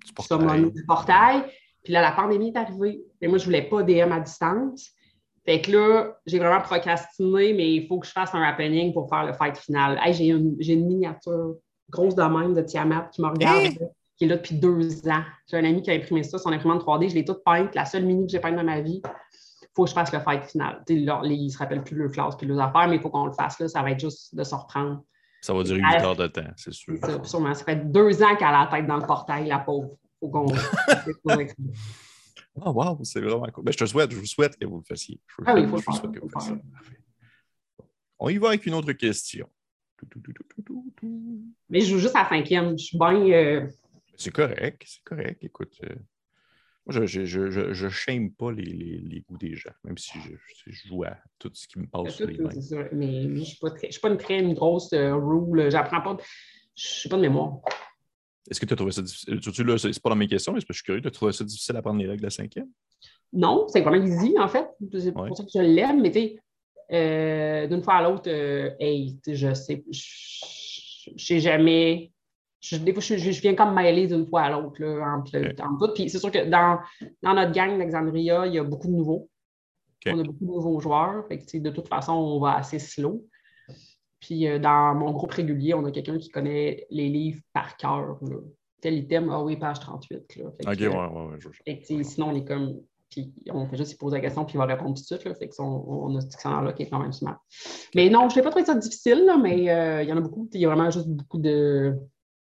[0.07, 0.39] Du portail.
[0.39, 1.45] summon du portail.
[1.83, 3.01] Puis là, la pandémie est arrivée.
[3.21, 4.91] Et moi, je ne voulais pas DM à distance.
[5.45, 9.09] Fait que là, j'ai vraiment procrastiné, mais il faut que je fasse un happening pour
[9.09, 9.99] faire le fight final.
[10.03, 11.55] Hey, j'ai une, j'ai une miniature
[11.89, 13.69] grosse de même de Tiamat qui me regarde.
[14.17, 15.23] qui est là depuis deux ans.
[15.49, 17.85] J'ai un ami qui a imprimé ça, son imprimante 3D, je l'ai toute peinte, la
[17.85, 19.03] seule mini que j'ai peinte dans ma vie.
[19.77, 20.83] Il faut que je fasse le fight final.
[20.89, 23.33] ils ne se rappellent plus leur classe puis leurs affaires, mais il faut qu'on le
[23.33, 23.59] fasse.
[23.61, 25.05] Là, ça va être juste de se reprendre.
[25.43, 26.97] Ça va durer 8 heures de temps, c'est sûr.
[27.03, 27.53] Ça, sûrement.
[27.53, 29.99] Ça fait deux ans qu'elle a la tête dans le portail, la pauvre.
[30.19, 30.47] Faut qu'on.
[32.57, 33.65] oh, wow, c'est vraiment cool.
[33.65, 35.21] Ben, je te souhaite, je vous souhaite que vous le fassiez.
[35.27, 36.57] Je, ah oui, il faut je souhaite que vous le fassiez.
[38.19, 39.47] On y va avec une autre question.
[41.69, 42.79] Mais je joue juste à la cinquième.
[42.79, 43.15] Je suis bien.
[43.15, 43.69] Euh,
[44.17, 45.45] c'est correct, c'est correct.
[45.45, 45.95] Écoute, euh,
[46.87, 51.03] moi, je je, je, shame pas les, les, goûts des gens, même si je, joue
[51.03, 52.51] à tout ce qui me passe sur les mains.
[52.93, 53.57] Mais je ne suis,
[53.91, 55.69] suis, pas une très une grosse euh, rule.
[55.69, 56.17] J'apprends pas.
[56.77, 57.59] Je n'ai pas de mémoire.
[58.49, 59.41] Est-ce que tu as trouvé ça difficile?
[59.41, 61.01] Tu, là, c'est pas dans mes questions, mais je suis curieux.
[61.01, 62.69] Tu as trouvé ça difficile à prendre les règles de la cinquième?
[63.33, 64.69] Non, c'est vraiment easy, en fait.
[64.93, 66.37] C'est pour ça que je l'aime, mais tu sais,
[66.93, 72.13] euh, d'une fois à l'autre, euh, hey, je sais, je sais jamais.
[72.73, 75.95] Des fois, je, viens comme mêler d'une fois à l'autre, entre, entre, tout.
[75.95, 76.79] Puis c'est sûr que dans,
[77.23, 79.29] dans notre gang d'Alexandria, il y a beaucoup de nouveaux.
[80.07, 81.27] On a beaucoup de nouveaux joueurs.
[81.27, 83.27] Fait que, de toute façon, on va assez slow.
[84.21, 88.19] Puis euh, dans mon groupe régulier, on a quelqu'un qui connaît les livres par cœur.
[88.81, 90.37] Tel item, ah oui, page 38.
[90.37, 90.45] Là.
[90.47, 92.03] ok, ouais, ouais, ouais.
[92.05, 94.67] sinon, on est comme puis on fait juste lui poser la question, puis il va
[94.67, 95.25] répondre tout de suite.
[95.25, 97.39] Là, fait qu'on on a ce dictionnaire-là qui est quand même smart.
[97.95, 100.21] Mais non, je n'ai pas trouvé ça difficile, là, mais euh, il y en a
[100.21, 100.49] beaucoup.
[100.53, 101.95] Il y a vraiment juste beaucoup de.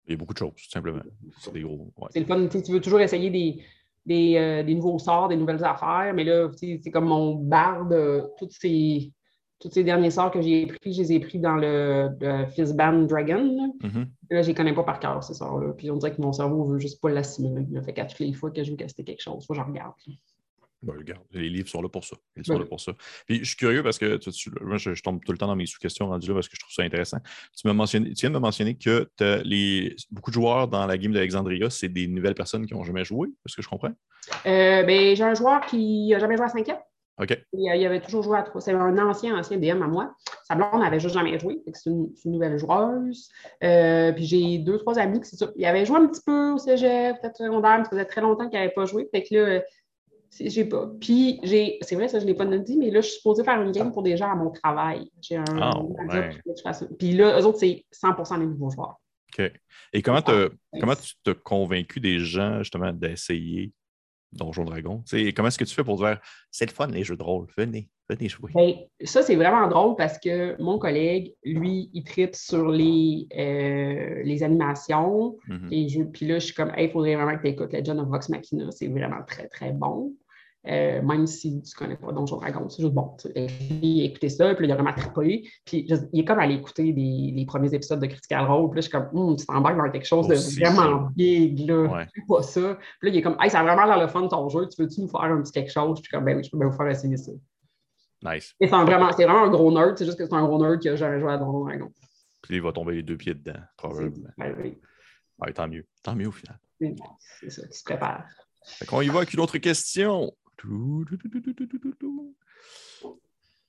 [0.08, 1.02] Il y a beaucoup de choses, tout simplement.
[1.40, 1.92] C'est des gros.
[2.10, 2.48] C'est le fun.
[2.48, 3.64] Tu veux toujours essayer des,
[4.06, 8.52] des, euh, des, nouveaux sorts, des nouvelles affaires, mais là, c'est comme mon barde, toutes
[8.52, 9.12] ces.
[9.60, 13.04] Tous ces derniers sorts que j'ai pris, je les ai pris dans le, le Band
[13.04, 13.44] Dragon.
[13.44, 14.08] Là, mm-hmm.
[14.32, 15.74] là je les connais pas par cœur, ces sorts-là.
[15.78, 17.68] Puis on dirait que mon cerveau veut juste pas l'assimiler.
[17.84, 19.94] Fait qu'à toutes les fois que je veux caster quelque chose, faut que je regarde.
[20.84, 22.16] Ben, regarde, les livres sont là pour ça.
[22.36, 22.94] Ils sont là pour ça.
[23.28, 24.20] Puis je suis curieux parce que
[24.64, 26.74] moi, je, tombe tout le temps dans mes sous-questions rendues là parce que je trouve
[26.74, 27.20] ça intéressant.
[27.56, 29.08] Tu, mentionné, tu viens de me mentionner que
[29.44, 33.06] les, beaucoup de joueurs dans la game d'Alexandria, c'est des nouvelles personnes qui n'ont jamais
[33.06, 33.30] joué.
[33.46, 33.94] Est-ce que je comprends?
[34.46, 36.82] Euh, ben, j'ai un joueur qui n'a jamais joué à 5 ans.
[37.22, 37.38] OK.
[37.54, 38.62] Il, avait toujours joué à 3.
[38.62, 40.16] C'est un ancien, ancien DM à moi.
[40.48, 41.62] Sa blonde n'avait juste jamais joué.
[41.74, 43.30] C'est une, nouvelle joueuse.
[43.64, 45.52] Euh, puis j'ai deux, trois amis qui, c'est ça.
[45.56, 48.50] Il avait joué un petit peu au cégep, peut-être secondaire, mais ça faisait très longtemps
[48.50, 49.08] qu'il n'avait pas joué.
[49.12, 49.62] Fait que là,
[50.40, 50.90] j'ai pas.
[51.00, 53.44] Puis, j'ai, c'est vrai, ça, je ne l'ai pas dit, mais là, je suis supposée
[53.44, 55.10] faire une game pour des gens à mon travail.
[55.22, 55.44] J'ai un.
[55.60, 55.74] Ah,
[56.98, 58.96] Puis là, eux autres, c'est 100% des nouveaux joueurs.
[59.38, 59.52] OK.
[59.94, 63.72] Et comment, comment tu t'as convaincu des gens, justement, d'essayer?
[64.34, 65.04] Donjon Dragon?
[65.36, 66.20] comment est-ce que tu fais pour dire
[66.52, 68.52] c'est le fun, les jeux de rôle, venez, venez jouer?
[68.56, 74.22] Bien, ça, c'est vraiment drôle parce que mon collègue, lui, il tripe sur les, euh,
[74.24, 75.38] les animations.
[75.48, 76.12] Mm-hmm.
[76.12, 78.72] Puis là, je suis comme, il faudrait vraiment que tu écoutes Legend of Vox Machina,
[78.72, 80.14] c'est vraiment très, très bon.
[80.68, 82.70] Euh, même si tu ne connais pas Donjon Dragon.
[82.70, 83.16] C'est juste bon.
[83.36, 85.50] Il a écouté ça, puis il a vraiment trippé.
[85.66, 88.70] Puis il est comme allé écouter les premiers épisodes de Critical Role.
[88.70, 91.84] Puis là, je suis comme, hum, tu t'embarques dans quelque chose de vraiment big, là.
[91.84, 92.08] Ouais.
[92.28, 92.78] pas ça.
[93.00, 94.68] Puis là, il est comme, hey, ça a vraiment l'air le fun ton jeu.
[94.68, 95.98] Tu veux-tu nous faire un petit quelque chose?
[95.98, 97.32] Je suis comme, ben oui, je peux bien vous faire essayer ça.
[98.24, 98.54] Nice.
[98.60, 99.98] Et c'est vraiment, vraiment un gros nerd.
[99.98, 101.92] C'est juste que c'est un gros nerd qui a jamais joué à Donjon Dragon.
[102.44, 104.30] Puis il va tomber les deux pieds dedans, probablement.
[104.38, 104.78] Ben oui.
[105.40, 105.86] Ouais, tant mieux.
[106.04, 106.60] Tant mieux au final.
[107.40, 108.26] C'est ça, tu se prépares.
[108.64, 110.32] Fait qu'on y va avec une autre question.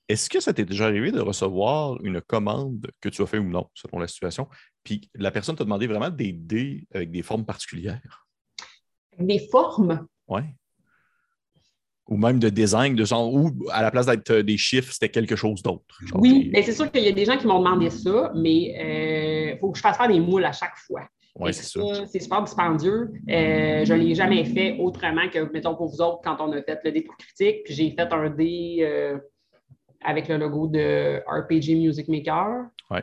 [0.09, 3.49] Est-ce que ça t'est déjà arrivé de recevoir une commande que tu as fait ou
[3.49, 4.47] non, selon la situation,
[4.83, 8.27] puis la personne t'a demandé vraiment des dés avec des formes particulières?
[9.17, 10.05] Des formes?
[10.27, 10.41] Oui.
[12.09, 15.37] Ou même de design, de genre, ou à la place d'être des chiffres, c'était quelque
[15.37, 15.97] chose d'autre.
[16.15, 19.53] Oui, mais c'est sûr qu'il y a des gens qui m'ont demandé ça, mais il
[19.55, 21.07] euh, faut que je fasse faire des moules à chaque fois.
[21.35, 22.05] Oui, c'est ça.
[22.05, 23.11] C'est super dispendieux.
[23.29, 26.61] Euh, je ne l'ai jamais fait autrement que, mettons, pour vous autres, quand on a
[26.61, 29.17] fait le dé critique, puis j'ai fait un dé euh,
[30.01, 32.65] avec le logo de RPG Music Maker.
[32.91, 32.99] Oui.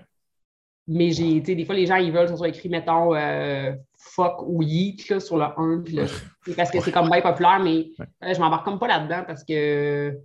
[0.87, 4.43] Mais j'ai, des fois, les gens, ils veulent que ce soit écrit, mettons, euh, fuck
[4.47, 7.91] ou yeet sur le 1, puis parce que c'est comme bien populaire, mais
[8.23, 10.17] je m'embarque comme pas là-dedans parce que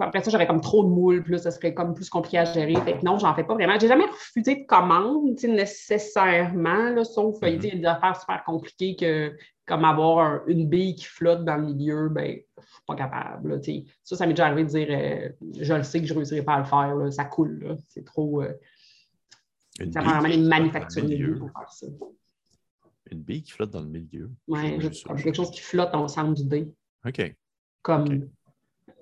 [0.00, 2.74] après ça, j'aurais comme trop de moules, plus ça serait comme plus compliqué à gérer.
[2.76, 3.78] Fait que non, j'en fais pas vraiment.
[3.78, 8.96] J'ai jamais refusé de commande, nécessairement, là, sauf qu'il y a des affaires super compliquées
[8.96, 9.36] que
[9.66, 13.60] comme avoir une bille qui flotte dans le milieu, ben, je suis pas capable.
[14.02, 15.28] ça, ça m'est déjà arrivé de dire euh,
[15.60, 17.76] je le sais que je ne réussirai pas à le faire, ça coule.
[17.88, 18.42] C'est trop.
[18.42, 18.52] Euh,
[19.92, 21.86] ça prend vraiment une manufacturiers pour faire ça.
[23.10, 24.30] Une bille qui flotte dans le milieu.
[24.48, 26.68] Oui, quelque chose qui flotte dans le centre du dé.
[27.06, 27.34] OK.
[27.82, 28.28] Comme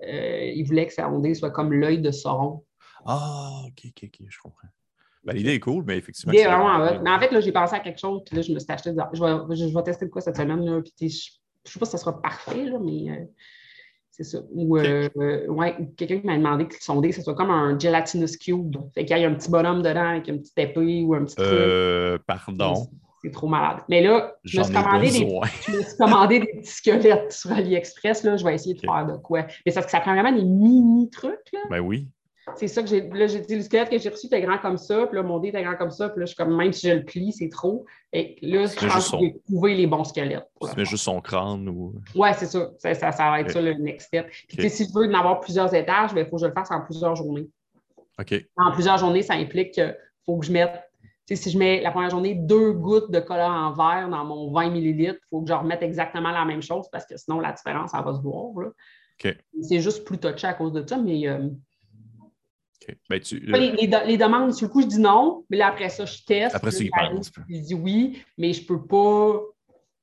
[0.07, 2.65] euh, il voulait que sa ondée soit comme l'œil de Sauron.
[3.05, 4.69] Ah, ok, ok, ok, je comprends.
[5.25, 6.33] Ben, l'idée est cool, mais effectivement.
[6.33, 7.03] L'idée est vraiment hot.
[7.03, 8.91] Mais en fait, là, j'ai pensé à quelque chose, puis là, je me suis acheté.
[9.13, 11.87] Je vais, je, vais tester de quoi cette semaine, là, puis je ne sais pas
[11.87, 13.25] si ça sera parfait, là, mais euh,
[14.11, 14.39] c'est ça.
[14.53, 15.09] Ou, euh,
[15.49, 18.77] ouais, quelqu'un qui m'a demandé que son dé, ce soit comme un gelatinous cube.
[18.95, 21.37] Fait qu'il y a un petit bonhomme dedans avec une petite épée ou un petit
[21.37, 22.23] truc.
[22.27, 22.89] pardon.
[23.23, 23.79] C'est trop malade.
[23.89, 25.29] Mais là, je me, suis commandé des,
[25.67, 28.23] je me suis commandé des petits squelettes sur AliExpress.
[28.23, 28.37] Là.
[28.37, 29.47] Je vais essayer de faire de quoi.
[29.67, 31.53] Mais ça, ça prend vraiment des mini trucs.
[31.53, 31.61] Là.
[31.71, 32.09] Ben oui.
[32.57, 33.03] C'est ça que j'ai.
[33.11, 35.07] Là, j'ai dit le squelette que j'ai reçu était grand comme ça.
[35.07, 36.09] Puis là, mon dé était grand comme ça.
[36.09, 37.85] Puis là, je suis comme, même si je le plie, c'est trop.
[38.13, 40.49] Et là, je pense que j'ai trouvé les bons squelettes.
[40.63, 41.95] Tu mets juste son crâne ou.
[42.15, 42.71] Ouais, c'est ça.
[42.79, 43.31] Ça, ça.
[43.31, 44.31] va être ça le next step.
[44.49, 46.71] Puis si je veux en avoir plusieurs étages, il ben, faut que je le fasse
[46.71, 47.49] en plusieurs journées.
[48.19, 48.35] OK.
[48.57, 50.88] En plusieurs journées, ça implique qu'il faut que je mette
[51.37, 54.75] si je mets la première journée deux gouttes de collant en verre dans mon 20
[54.75, 57.91] ml, il faut que je remette exactement la même chose parce que sinon, la différence,
[57.91, 58.53] ça va se voir.
[59.63, 61.29] C'est juste plus touché à cause de ça, mais.
[61.29, 61.49] Euh,
[63.11, 66.25] ben, tu, les, demandes, sur le coup, je dis non, mais là, après ça, je
[66.25, 66.55] teste.
[66.55, 67.31] Après ça, il pense.
[67.49, 69.41] Je dis oui, mais je peux pas.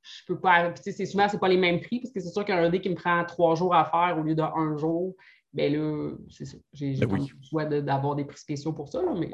[0.04, 0.72] Je peux pas.
[0.76, 2.96] c'est souvent, c'est pas les mêmes prix parce que c'est sûr qu'un dé qui me
[2.96, 5.16] prend trois jours à faire au lieu d'un jour,
[5.52, 6.58] ben là, c'est ça.
[6.74, 7.28] J'ai ben oui.
[7.28, 9.32] le choix d'avoir des prix spéciaux pour ça, là, mais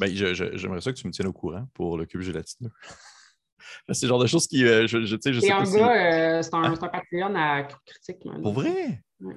[0.00, 2.70] ben, J'aimerais ça que tu me tiennes au courant pour le cube gélatineux.
[3.92, 4.64] c'est le genre de choses qui.
[4.64, 8.22] Euh, je, je, je sais un gars, euh, c'est un, un, Patreon à critique.
[8.42, 9.02] Pour vrai?
[9.20, 9.34] Oui.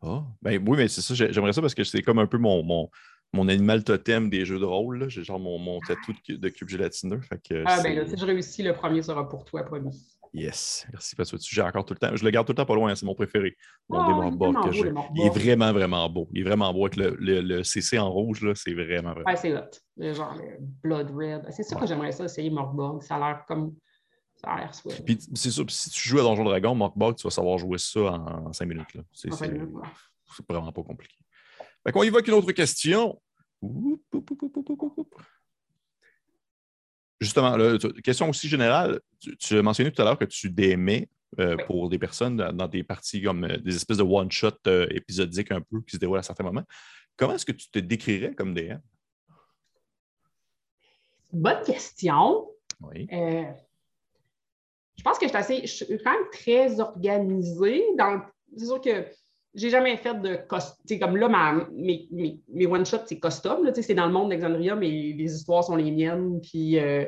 [0.00, 0.22] Oh.
[0.42, 2.88] Ben, oui, mais c'est ça, j'aimerais ça parce que c'est comme un peu mon, mon,
[3.32, 5.08] mon, animal totem des jeux de rôle.
[5.08, 7.20] J'ai genre mon, mon tatou de, de cube gélatineux.
[7.20, 10.17] Fait que ah, ben là, si je réussis, le premier sera pour toi, promis.
[10.34, 12.14] Yes, merci parce que j'ai encore tout le temps.
[12.14, 13.56] Je le garde tout le temps pas loin, c'est mon préféré.
[13.88, 14.86] Mon oh, que je...
[15.14, 16.28] Il est vraiment, vraiment beau.
[16.32, 19.28] Il est vraiment beau avec le, le, CC en rouge, là, c'est vraiment, vraiment.
[19.28, 19.70] Ouais, c'est hot.
[19.96, 21.46] Le genre le Blood Red.
[21.50, 23.02] C'est ça que j'aimerais ça essayer, Morkborg.
[23.02, 23.74] Ça a l'air comme.
[24.36, 25.04] Ça a l'air sweet.
[25.04, 28.00] Puis c'est sûr, si tu joues à Donjon Dragon, Morkborg, tu vas savoir jouer ça
[28.00, 28.86] en, 5 minutes.
[29.12, 29.30] C'est
[30.48, 31.16] vraiment pas compliqué.
[31.84, 33.20] Fait qu'on avec une autre question.
[33.60, 35.14] Oup, oup, oup,
[37.20, 37.56] Justement,
[38.04, 39.00] question aussi générale,
[39.40, 41.08] tu, as mentionné tout à l'heure que tu démais
[41.40, 45.50] euh, pour des personnes dans, des parties comme euh, des espèces de one-shot euh, épisodiques
[45.50, 46.64] un peu qui se déroulent à certains moments.
[47.16, 48.78] Comment est-ce que tu te décrirais comme DM?
[51.32, 52.48] Bonne question.
[52.80, 53.08] Oui.
[53.10, 57.84] je pense que je suis, assez, je suis quand même très organisée.
[58.56, 59.06] C'est sûr que
[59.54, 60.98] j'ai jamais fait de costume.
[60.98, 63.70] Comme là, ma, mes, mes, one-shots, c'est custom.
[63.74, 66.40] C'est dans le monde d'Exandria, mais les histoires sont les miennes.
[66.40, 67.04] Puis, euh,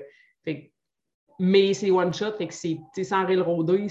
[1.38, 3.86] mais c'est one-shot, fait que c'est sans railroader.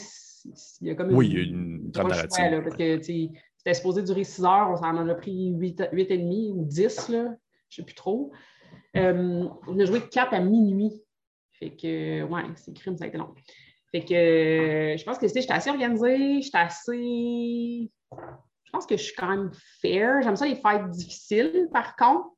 [0.81, 2.62] Il y a comme oui, il y a une grande narrative.
[2.63, 6.51] parce que c'était supposé durer 6 heures, on s'en a pris 8, 8 et demi
[6.53, 7.23] ou 10, là.
[7.69, 8.31] je ne sais plus trop.
[8.95, 10.91] Euh, on a joué 4 à minuit.
[11.53, 13.33] Fait que, ouais, c'est crime, ça a été long.
[13.91, 19.15] Fait que, je pense que j'étais assez organisée, j'étais assez je pense que je suis
[19.15, 20.22] quand même fair.
[20.22, 22.30] J'aime ça les fêtes difficiles, par contre.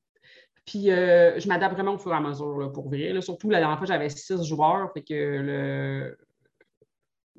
[0.65, 3.19] Puis euh, je m'adapte vraiment au fur et à mesure, pour vrai.
[3.21, 6.17] Surtout la dernière fois, j'avais six joueurs, fait que le,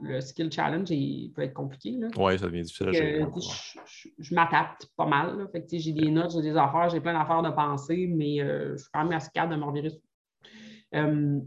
[0.00, 1.98] le skill challenge il peut être compliqué.
[2.16, 3.26] Oui, ça devient difficile à gérer.
[4.18, 5.48] Je, m'adapte pas mal.
[5.52, 8.72] Fait que, j'ai des notes, j'ai des affaires, j'ai plein d'affaires de pensée, mais euh,
[8.72, 9.92] je suis quand même assez capable de m'en virer.
[10.94, 11.40] Euh,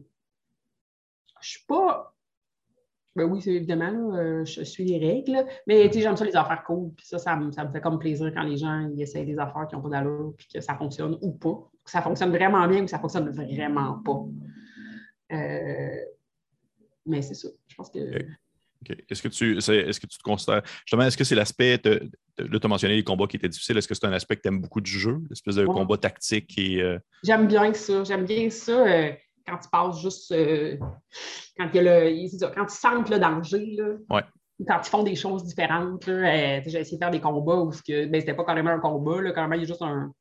[1.41, 2.14] je suis pas
[3.15, 5.45] ben oui, évidemment, euh, je suis les règles.
[5.67, 6.91] Mais j'aime ça les affaires cool.
[6.95, 9.75] Puis ça, ça me, fait comme plaisir quand les gens ils essayent des affaires qui
[9.75, 11.55] n'ont pas d'allure, puis que ça fonctionne ou pas.
[11.83, 14.25] Que ça fonctionne vraiment bien ou que ça fonctionne vraiment pas.
[15.33, 15.95] Euh,
[17.05, 17.47] mais c'est ça.
[17.67, 17.99] Je pense que.
[19.09, 20.61] Est-ce que, tu, est, que tu te considères.
[20.85, 21.81] Justement, est-ce que c'est l'aspect.
[21.85, 21.99] Là,
[22.37, 23.77] tu as mentionné les combats qui étaient difficiles.
[23.77, 26.57] Est-ce que c'est un aspect que tu aimes beaucoup du jeu, l'espèce de combat tactique
[26.57, 26.81] et.
[26.81, 28.03] Euh, j'aime bien ça.
[28.03, 28.85] J'aime bien ça
[29.47, 30.31] quand tu passes juste.
[30.31, 30.77] Euh,
[31.57, 34.21] quand, il y a le, quand ils sentent le danger, là,
[34.67, 36.07] quand ils font des choses différentes.
[36.07, 39.21] Euh, j'ai essayé de faire des combats où ce ben, c'était pas carrément un combat,
[39.21, 40.11] là, carrément, il y a juste un.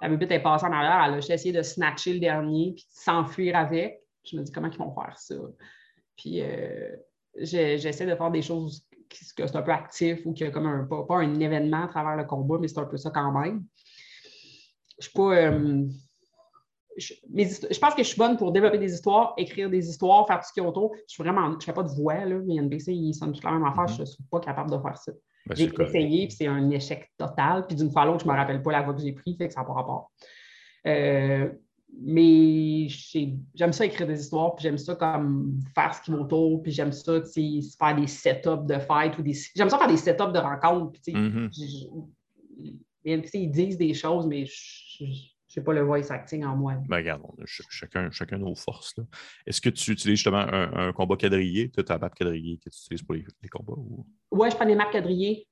[0.00, 1.20] La bébête est passée en arrière.
[1.20, 4.00] J'ai essayé de snatcher le dernier puis de s'enfuir avec.
[4.24, 5.34] Je me dis comment ils vont faire ça?
[6.16, 6.96] Puis euh,
[7.36, 10.66] j'essaie de faire des choses qui que c'est un peu actif ou qui a comme
[10.66, 13.64] un, pas, un événement à travers le combat, mais c'est un peu ça quand même.
[14.98, 15.50] Je suis pas
[16.96, 20.46] je, pense que je suis bonne pour développer des histoires, écrire des histoires, faire tout
[20.48, 20.92] ce qui est autour.
[21.08, 23.44] Je suis vraiment, je ne fais pas de voix, là, mais NBC, ils sont toute
[23.44, 23.96] la même affaire, mm-hmm.
[23.96, 25.12] je ne suis pas capable de faire ça.
[25.46, 27.66] Ben, j'ai essayé, puis c'est un échec total.
[27.66, 29.36] Puis d'une fois à l'autre, je ne me rappelle pas la voix que j'ai prise,
[29.36, 30.10] fait que ça n'a pas rapport.
[30.86, 31.50] Euh,
[32.00, 32.88] mais
[33.54, 36.92] j'aime ça écrire des histoires, puis j'aime ça comme faire ce qui m'autour, puis j'aime
[36.92, 39.34] ça faire des setups de fight ou des.
[39.54, 40.98] J'aime ça faire des setups de rencontres.
[41.02, 41.14] Puis.
[43.06, 45.04] NBC, ils disent des choses, mais je,
[45.54, 46.74] je n'ai pas le voice acting en moi.
[46.88, 48.96] Ben, regarde, chacun, chacun nos forces.
[49.46, 51.70] Est-ce que tu utilises justement un, combat quadrillé?
[51.70, 53.74] Tu as ta map quadrillée que tu utilises pour les, combats?
[53.76, 54.04] Ou...
[54.32, 55.46] Oui, je prends des maps quadrillées.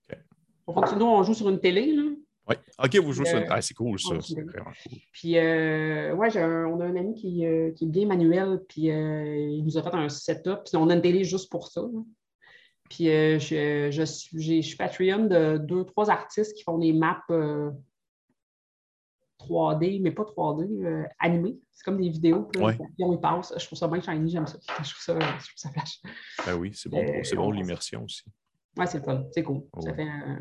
[0.66, 1.92] Nous, on joue sur une télé.
[1.94, 2.02] Là.
[2.48, 2.56] Oui.
[2.82, 3.46] OK, vous jouez sur une.
[3.48, 4.16] Ah, c'est cool, ça.
[4.20, 4.98] C'est vraiment cool.
[5.12, 9.36] Puis, euh, ouais, on a un ami qui, euh, qui est bien manuel, puis euh,
[9.36, 10.64] il nous a fait un setup.
[10.64, 11.82] Puis, on a une télé juste pour ça.
[12.90, 17.22] Puis, je, je, suis, je suis Patreon de deux, trois artistes qui font des maps
[19.46, 21.59] 3D, mais pas 3D, euh, animé.
[21.72, 22.44] C'est comme des vidéos.
[22.44, 22.76] Puis Ouais.
[22.98, 23.52] ils passent.
[23.59, 24.59] Je trouve ça bien shiny, j'aime ça.
[24.85, 26.00] Je trouve ça, je trouve ça flash.
[26.46, 28.22] Ben oui, c'est bon, Euh, c'est bon on- l'immersion aussi.
[28.76, 29.24] Ouais, c'est fun.
[29.33, 29.62] C'est cool.
[29.81, 29.96] Ça Ouais.
[29.96, 30.37] fait, euh,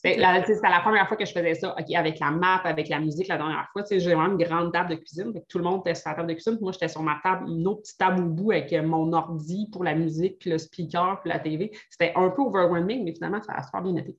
[0.00, 3.36] C'était la, première fois que je faisais ça, avec la map, avec la musique la
[3.36, 3.82] dernière fois.
[3.90, 5.32] J'ai vraiment une grande table de cuisine.
[5.32, 6.54] Fait que tout le monde était sur la table de cuisine.
[6.54, 9.12] Puis moi, j'étais sur ma table, une autre petite table au bout avec euh, mon
[9.12, 11.72] ordi pour la musique, puis le speaker, puis la TV.
[11.90, 14.16] C'était un peu overwhelming, mais finalement, ça a super bien été.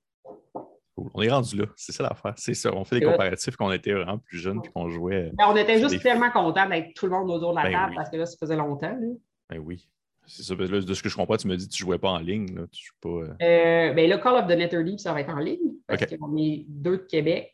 [1.01, 1.11] Cool.
[1.13, 2.33] On est rendu là, c'est ça l'affaire.
[2.37, 2.73] C'est ça.
[2.73, 5.31] On fait des comparatifs qu'on était vraiment plus jeunes puis qu'on jouait.
[5.35, 7.71] Ben, on était juste Des- tellement contents d'être tout le monde autour de la Ben
[7.71, 7.95] table oui.
[7.95, 8.95] parce que là, ça faisait longtemps.
[8.99, 9.07] là.
[9.49, 9.89] Ben oui.
[10.25, 10.53] C'est ça.
[10.55, 12.19] Là, de ce que je comprends, tu me dis que tu ne jouais pas en
[12.19, 12.53] ligne.
[12.55, 12.67] Là.
[12.71, 13.09] Tu joues pas.
[13.09, 16.03] euh, Euh, ben là, Call of the Nether Deep, ça va être en ligne parce
[16.03, 16.17] OK.
[16.19, 17.51] qu'on est deux de Québec,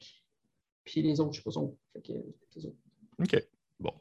[0.84, 1.78] puis les autres, je ne sais pas, sont.
[1.94, 2.14] Fait que.
[3.24, 3.48] OK.
[3.80, 3.94] Bon.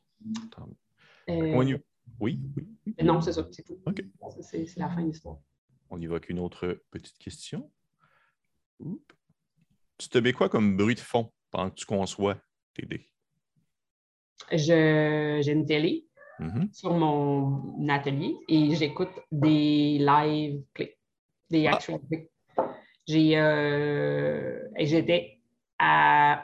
[1.28, 1.74] Euh, On y-
[2.20, 2.94] Oui, oui, oui.
[3.04, 3.78] non, c'est ça, c'est tout.
[3.86, 4.02] OK.
[4.40, 5.38] C'est- la fin de l'histoire.
[5.90, 7.70] On évoque une autre petite question.
[8.80, 9.12] Oup.
[9.98, 12.36] Tu te mets quoi comme bruit de fond pendant que tu conçois
[12.74, 13.08] tes dés?
[14.50, 16.06] J'ai une télé
[16.40, 16.68] Mhm.
[16.72, 20.98] sur mon atelier et j'écoute des live clips,
[21.50, 21.74] des Ah.
[21.76, 22.28] actual clips.
[23.06, 25.40] J'ai, euh, j'étais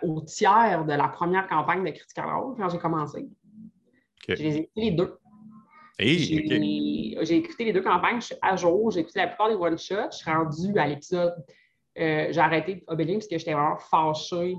[0.02, 3.20] au tiers de la première campagne de Critical Role quand j'ai commencé.
[3.22, 4.36] OK.
[4.36, 5.18] Je les ai écoutés les deux.
[5.98, 6.46] Hey, OK.
[6.48, 9.54] J'ai j'ai écouté les deux campagnes, je suis à jour, j'ai écouté la plupart des
[9.56, 11.34] one-shots, je suis rendue à l'épisode.
[11.98, 14.56] Euh, j'ai arrêté Obélien parce que j'étais vraiment fâchée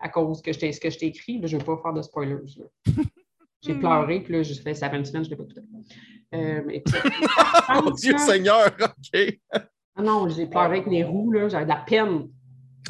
[0.00, 1.38] à cause que ce que je t'ai écrit.
[1.40, 2.36] là, je ne veux pas faire de spoilers.
[3.62, 5.60] J'ai pleuré, puis là, je fais ça fait une semaine, je ne l'ai pas écouté.
[6.34, 6.94] Euh, et puis-
[7.84, 9.38] Oh Dieu Seigneur, OK.
[9.96, 12.28] Ah non, j'ai pleuré avec les roues, là, j'avais de la peine.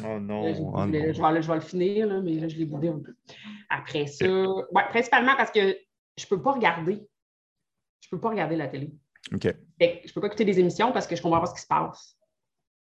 [0.03, 0.53] Oh non.
[0.53, 2.89] je, oh je vais, le- je vais le finir, là, mais là, je l'ai boudé
[2.89, 3.15] un peu.
[3.69, 5.61] Après ça, ouais, principalement parce que
[6.17, 6.99] je ne peux pas regarder.
[8.01, 8.91] Je peux pas regarder la télé.
[9.33, 9.43] OK.
[9.79, 11.61] Fait que je peux pas écouter des émissions parce que je comprends pas ce qui
[11.61, 12.16] se passe.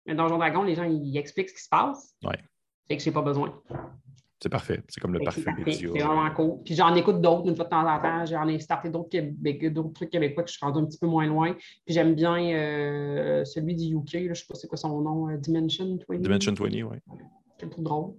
[0.06, 2.16] Mais dans Donjon Dragon, les gens, ils expliquent ce qui se passe.
[2.24, 2.38] Ouais.
[2.88, 3.60] Fait que j'ai pas besoin.
[4.40, 4.84] C'est parfait.
[4.90, 5.44] C'est comme le parfait.
[5.72, 6.62] C'est vraiment cool.
[6.64, 8.26] Puis j'en écoute d'autres une fois de temps en temps.
[8.26, 9.10] J'en ai starté d'autres
[9.94, 11.54] trucs québécois que je suis rendu un petit peu moins loin.
[11.54, 14.14] Puis j'aime bien euh, celui du UK.
[14.28, 15.30] Là, je sais pas c'est quoi son nom.
[15.30, 16.18] euh, Dimension 20.
[16.20, 16.98] Dimension 20, oui.
[17.60, 18.14] C'est trop drôle.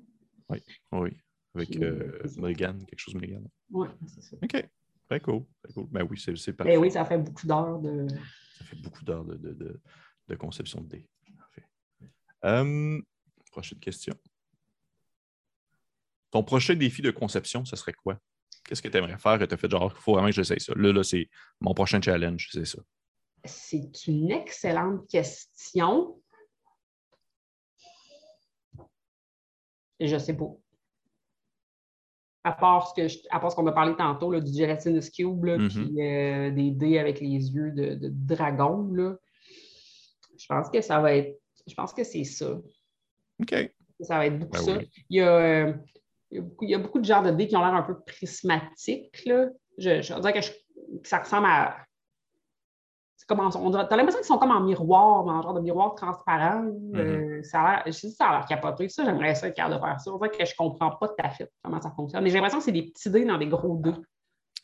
[0.93, 1.13] Oui.
[1.55, 2.19] Avec Puis, euh.
[2.39, 3.43] Mulligan, quelque chose Mulligan.
[3.71, 4.37] Ouais, c'est ça.
[4.43, 4.69] OK.
[5.09, 5.43] Très cool.
[5.63, 5.87] Très cool.
[5.91, 6.73] Ben oui, c'est c'est parfait.
[6.75, 8.07] Ben oui, ça fait beaucoup d'heures de.
[8.59, 9.81] Ça fait beaucoup d'heures de, de, de-
[10.29, 11.09] de conception de dés.
[12.45, 13.01] Euh,
[13.51, 14.15] prochaine question.
[16.31, 18.19] Ton prochain défi de conception, ce serait quoi?
[18.65, 20.61] Qu'est-ce que tu aimerais faire et tu as fait genre, il faut vraiment que j'essaye
[20.61, 20.73] ça.
[20.77, 21.29] Là, là c'est
[21.61, 22.79] mon prochain challenge, c'est ça.
[23.45, 26.21] C'est une excellente question.
[30.01, 30.51] Je sais pas.
[32.45, 35.11] À part ce que je- à part ce qu'on a parlé tantôt, là, du gelatinous
[35.15, 35.69] cube, là, Mhm.
[35.69, 39.17] puis euh, des dés avec les yeux de, de dragon, là.
[40.39, 41.41] je pense que ça va être.
[41.67, 42.53] Je pense que c'est ça.
[43.41, 43.71] OK.
[44.01, 44.77] Ça va être beaucoup Ben ça.
[44.77, 44.91] oui.
[45.11, 45.73] Il, y a, euh,
[46.31, 47.75] il, y a beaucoup, il y a beaucoup de genres de dés qui ont l'air
[47.75, 49.25] un peu prismatiques.
[49.27, 49.47] Là.
[49.79, 50.53] Je, je dirais que, je-
[51.03, 51.77] que ça ressemble à.
[53.17, 55.55] C'est comme en- on dirait- T'as l'impression qu'ils sont comme en miroir, dans un genre
[55.55, 56.65] de miroir transparent.
[56.65, 56.97] Mm-hmm.
[56.97, 57.83] Euh, ça a l'air.
[57.87, 58.89] Je sais que ça a l'air capoté.
[58.91, 60.13] Ça, j'aimerais ça être capable de faire ça.
[60.13, 62.23] On dirait que je ne comprends pas tout à fait comment ça fonctionne.
[62.23, 63.93] Mais j'ai l'impression que c'est des petits dés dans des gros dés.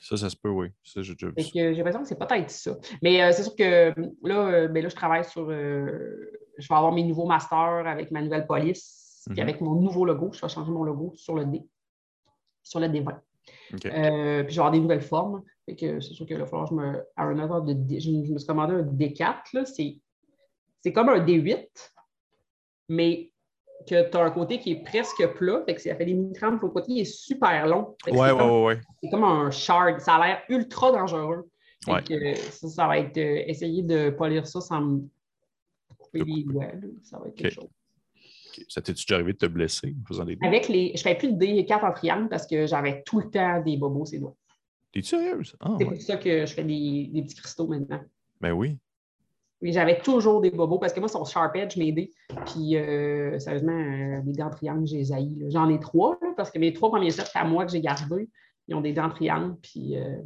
[0.05, 0.69] Ça, ça se peut, oui.
[0.83, 2.77] Ça, j'ai déjà vu l'impression que c'est peut-être ça.
[3.03, 3.95] Mais euh, c'est sûr que
[4.27, 5.49] là, euh, ben là, je travaille sur.
[5.49, 9.49] euh, je vais avoir mes nouveaux masters avec ma nouvelle police, puis Mhm.
[9.49, 10.31] avec mon nouveau logo.
[10.33, 11.63] Je vais changer mon logo sur le D,
[12.65, 13.15] sur le D20.
[13.75, 13.87] OK.
[13.87, 15.43] Euh, puis je vais avoir des nouvelles formes.
[15.67, 17.05] Fait que c'est sûr que là, il va falloir que je me.
[17.17, 19.37] À un autre de D- je, je me suis commandé un D4.
[19.55, 19.65] là.
[19.65, 20.01] C'est,
[20.83, 21.69] c'est comme un D8,
[22.89, 23.32] mais
[23.89, 25.63] que tu as un côté qui est presque plat.
[25.67, 26.59] Fait que ça fait des mini-trames.
[26.61, 27.97] L'autre côté il est super long.
[28.07, 28.81] Ouais, c'est ouais, comme- ouais, ouais.
[29.03, 30.01] c'est comme un shard.
[30.01, 31.49] Ça a l'air ultra dangereux.
[31.85, 32.03] Fait Ouais.
[32.03, 35.01] que, ça, ça va être euh, essayer de polir ça sans me
[35.99, 36.67] couper les doigts.
[37.03, 37.69] Ça va être quelque chose.
[38.69, 40.47] Ça t'est-tu déjà arrivé de te blesser en faisant des dés?
[40.47, 40.93] Avec les.
[40.95, 44.05] Je fais plus de D4 en triangle parce que j'avais tout le temps des bobos
[44.05, 44.37] ces doigts.
[44.93, 45.57] T'es-tu sérieuse?
[45.61, 45.95] Ah, C'est ouais.
[45.95, 48.01] pour ça que je fais des, des petits cristaux maintenant.
[48.43, 48.77] Ben oui.
[49.63, 52.11] Oui, j'avais toujours des bobos parce que moi, sont sharp edge, mes dés.
[52.47, 55.19] Puis, euh, sérieusement, euh, les dents en triangle, j'ai là.
[55.51, 57.81] J'en ai trois, là, parce que mes trois premiers sets, c'est à moi que j'ai
[57.81, 58.29] gardés.
[58.67, 60.17] Ils ont des dents en triangle, puis euh,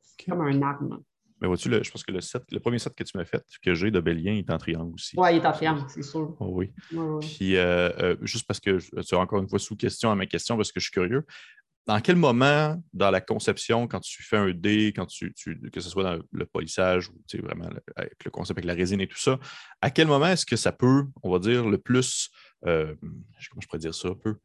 [0.00, 1.00] c'est comme un arme.
[1.40, 3.42] Mais vois-tu, le- je pense que le set, le premier set que tu m'as fait,
[3.62, 5.18] que j'ai de Bélien, il est en triangle aussi.
[5.18, 6.36] Ouais, il est en triangle, c'est sûr.
[6.38, 6.72] Oh oui.
[6.92, 7.18] Ouais, ouais.
[7.20, 10.26] Puis, euh, euh, juste parce que tu as encore une fois sous question à ma
[10.26, 11.24] question, parce que je suis curieux.
[11.86, 15.80] Dans quel moment, dans la conception, quand tu fais un dé, quand tu, tu- que
[15.80, 18.74] ce soit dans le polissage ou tu sais, vraiment le- avec le concept avec la
[18.74, 19.38] résine et tout ça,
[19.80, 22.30] à quel moment est-ce que ça peut, on va dire, le plus,
[22.66, 24.36] euh, comment je pourrais dire ça un peu,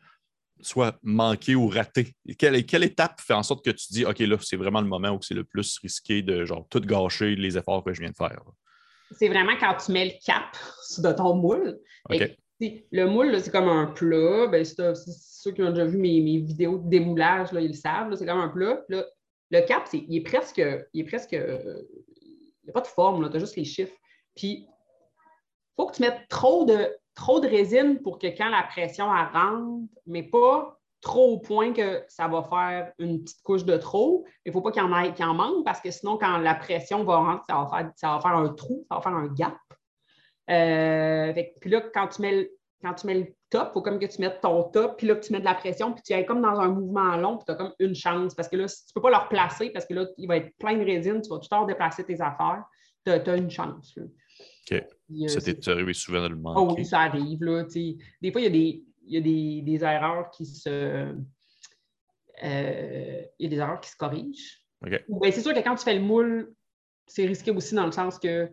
[0.62, 2.16] soit manquer ou rater?
[2.38, 5.12] Quelle, quelle étape fait en sorte que tu dis, OK, là, c'est vraiment le moment
[5.12, 8.16] où c'est le plus risqué de genre tout gâcher les efforts que je viens de
[8.16, 8.30] faire?
[8.30, 8.52] là?
[9.12, 10.58] C'est vraiment quand tu mets le cap
[10.98, 11.78] de ton moule.
[12.10, 12.36] OK.
[12.60, 14.48] Le moule, c'est comme un plat.
[14.48, 18.16] Ben, ceux qui ont déjà vu mes, vidéos de démoulage, là, ils le savent.
[18.16, 18.82] C'est comme un plat.
[18.90, 20.62] le cap, il est presque.
[20.94, 21.34] Il est presque.
[21.34, 21.40] il
[22.64, 23.96] n'y a pas de forme, tu as juste les chiffres.
[24.36, 28.64] Puis, il faut que tu mettes trop de, trop de résine pour que quand la
[28.64, 33.78] pression rentre, mais pas trop au point que ça va faire une petite couche de
[33.78, 34.26] trop.
[34.44, 36.56] Il ne faut pas qu'il y, en ait, en manque parce que sinon, quand la
[36.56, 39.28] pression va rentrer, ça va faire, ça va faire un trou, ça va faire un
[39.28, 39.56] gap.
[40.50, 44.00] Euh, puis là, quand tu mets le, quand tu mets le top, il faut comme
[44.00, 46.26] que tu mettes ton top, puis là, tu mets de la pression, puis tu es
[46.26, 48.36] comme dans un mouvement long, puis tu as comme une chance.
[48.36, 50.38] Parce que là, si tu ne peux pas le replacer, parce que là, il va
[50.38, 52.64] être plein de résine, tu vas tout le temps déplacer tes affaires,
[53.06, 53.98] tu as, une chance.
[53.98, 54.84] OK.
[55.12, 56.60] Euh, ça t'est arrivé souvent de le manquer?
[56.62, 57.44] Oh oui, ça arrive.
[57.44, 59.22] Là, des fois, il y a des il y a
[59.64, 60.70] des, erreurs qui se.
[62.44, 64.62] Euh, il y a des erreurs qui se corrigent.
[64.82, 66.54] Ben, c'est sûr que quand tu fais le moule,
[67.08, 68.50] c'est risqué aussi dans le sens que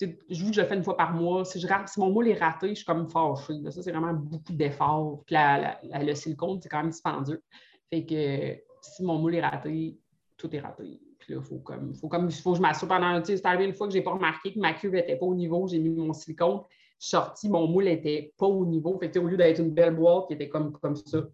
[0.00, 1.44] je vous que je le fais une fois par mois.
[1.44, 1.66] Si, je
[1.98, 3.62] mon moule est raté, je suis comme fâchée.
[3.70, 5.22] Ça, c'est vraiment beaucoup d'efforts.
[5.26, 7.42] Puis le silicone, c'est quand même dispendieux.
[7.90, 9.98] Fait que si mon moule est raté,
[10.36, 11.00] tout est raté.
[11.18, 13.22] Puis là, il faut comme, faut comme, faut que je m'assure pendant.
[13.24, 15.34] C'est arrivé une fois que je n'ai pas remarqué que ma cuve n'était pas au
[15.34, 16.60] niveau, j'ai mis mon silicone
[16.98, 18.98] sorti, mon moule n'était pas au niveau.
[18.98, 21.26] Fait au lieu d'être une belle boîte qui était comme, comme ça,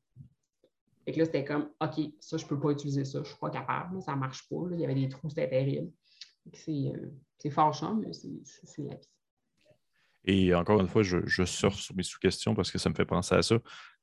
[1.07, 3.25] et que là, c'était comme, OK, ça, je ne peux pas utiliser ça, je ne
[3.25, 4.57] suis pas capable, ça ne marche pas.
[4.73, 5.91] Il y avait des trous, c'était terrible.
[6.47, 9.09] Euh, c'est fâchant, mais c'est la vie.
[10.25, 13.05] Et encore une fois, je, je sors sur mes sous-questions parce que ça me fait
[13.05, 13.57] penser à ça.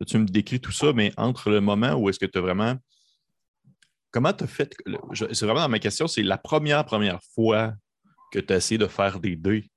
[0.05, 2.75] tu me décris tout ça, mais entre le moment où est-ce que tu as vraiment.
[4.11, 4.75] Comment tu as fait.
[5.31, 7.73] C'est vraiment dans ma question, c'est la première, première fois
[8.31, 9.69] que tu as essayé de faire des dés.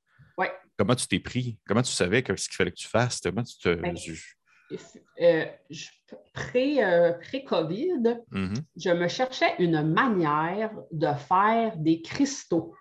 [0.79, 1.59] Comment tu t'es pris?
[1.67, 3.21] Comment tu savais que ce qu'il fallait que tu fasses?
[3.21, 3.75] Comment tu te.
[3.75, 3.95] Ben,
[5.21, 5.45] euh,
[6.57, 8.57] euh, Pré-COVID, mm-hmm.
[8.77, 12.75] je me cherchais une manière de faire des cristaux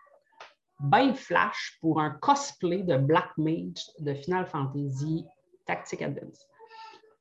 [0.79, 5.25] bien flash pour un cosplay de Black Mage de Final Fantasy
[5.65, 6.47] Tactic Advance.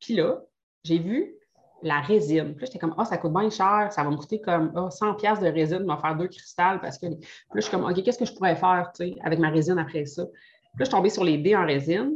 [0.00, 0.40] Puis là,
[0.82, 1.34] j'ai vu
[1.82, 2.54] la résine.
[2.54, 5.40] Puis j'étais comme, ah, ça coûte bien cher, ça va me coûter comme 100 pièces
[5.40, 7.06] de résine, m'en faire deux cristals parce que.
[7.06, 8.90] Puis là, je suis comme, OK, qu'est-ce que je pourrais faire
[9.22, 10.24] avec ma résine après ça?
[10.26, 12.12] Puis là, je suis tombée sur les dés en résine.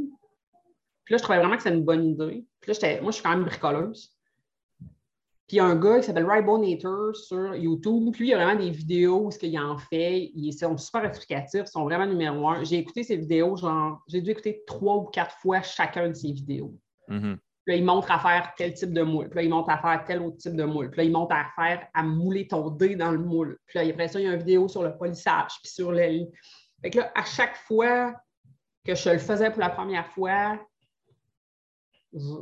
[1.04, 2.46] Puis là, je trouvais vraiment que c'était une bonne idée.
[2.60, 4.10] Puis là, moi, je suis quand même bricoleuse.
[5.46, 8.10] Puis il y a un gars qui s'appelle Ribonator sur YouTube.
[8.12, 10.30] Puis lui, il y a vraiment des vidéos où ce qu'il en fait.
[10.34, 12.64] Ils sont super explicatifs, ils sont vraiment numéro un.
[12.64, 16.32] J'ai écouté ces vidéos, genre, j'ai dû écouter trois ou quatre fois chacun de ces
[16.32, 16.74] vidéos.
[17.10, 17.36] Mm-hmm.
[17.36, 19.28] Puis là, il montre à faire tel type de moule.
[19.28, 20.90] Puis là, il montre à faire tel autre type de moule.
[20.90, 23.58] Puis là, il montre à faire, à mouler ton dé dans le moule.
[23.66, 26.26] Puis là, après ça, il y a une vidéo sur le polissage, puis sur le.
[26.80, 28.14] Fait que là, à chaque fois,
[28.84, 30.58] que je le faisais pour la première fois,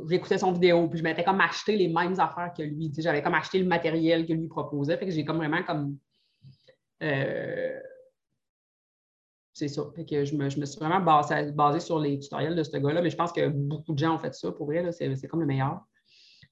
[0.07, 2.91] j'écoutais son vidéo, puis je m'étais comme acheté les mêmes affaires que lui.
[2.97, 4.97] j'avais comme acheté le matériel que lui proposait.
[4.97, 5.97] Fait que j'ai comme vraiment comme.
[7.01, 7.79] Euh,
[9.53, 9.83] c'est ça.
[9.95, 13.09] Fait que je me, suis vraiment basé, basé, sur les tutoriels de ce gars-là, mais
[13.09, 14.91] je pense que beaucoup de gens ont fait ça pour vrai.
[14.91, 15.81] C'est comme le meilleur.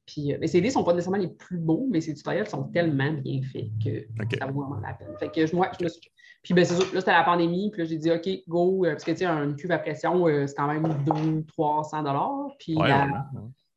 [0.06, 3.14] Puis, euh, ces ne sont pas nécessairement les plus beaux, mais ces tutoriels sont tellement
[3.14, 5.16] bien faits que ça vaut vraiment la peine.
[5.20, 6.02] Fait que moi, je me suis
[6.44, 8.92] puis ben, c'est sûr, là, c'était la pandémie, puis là, j'ai dit, OK, go, euh,
[8.92, 12.56] parce que, tu sais, une cuve à pression, euh, c'est quand même 200-300 dollars.
[12.58, 12.78] Puis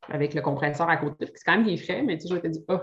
[0.07, 2.49] avec le compresseur à côté, c'est quand même des frais, mais tu sais, je m'étais
[2.49, 2.77] dit, oh,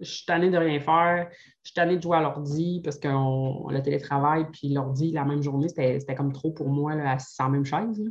[0.00, 1.28] je suis tannée de rien faire,
[1.62, 5.42] je suis tannée de jouer à l'ordi parce qu'on le télétravail, puis l'ordi, la même
[5.42, 8.02] journée, c'était comme trop pour moi, là, assis sans même chaise.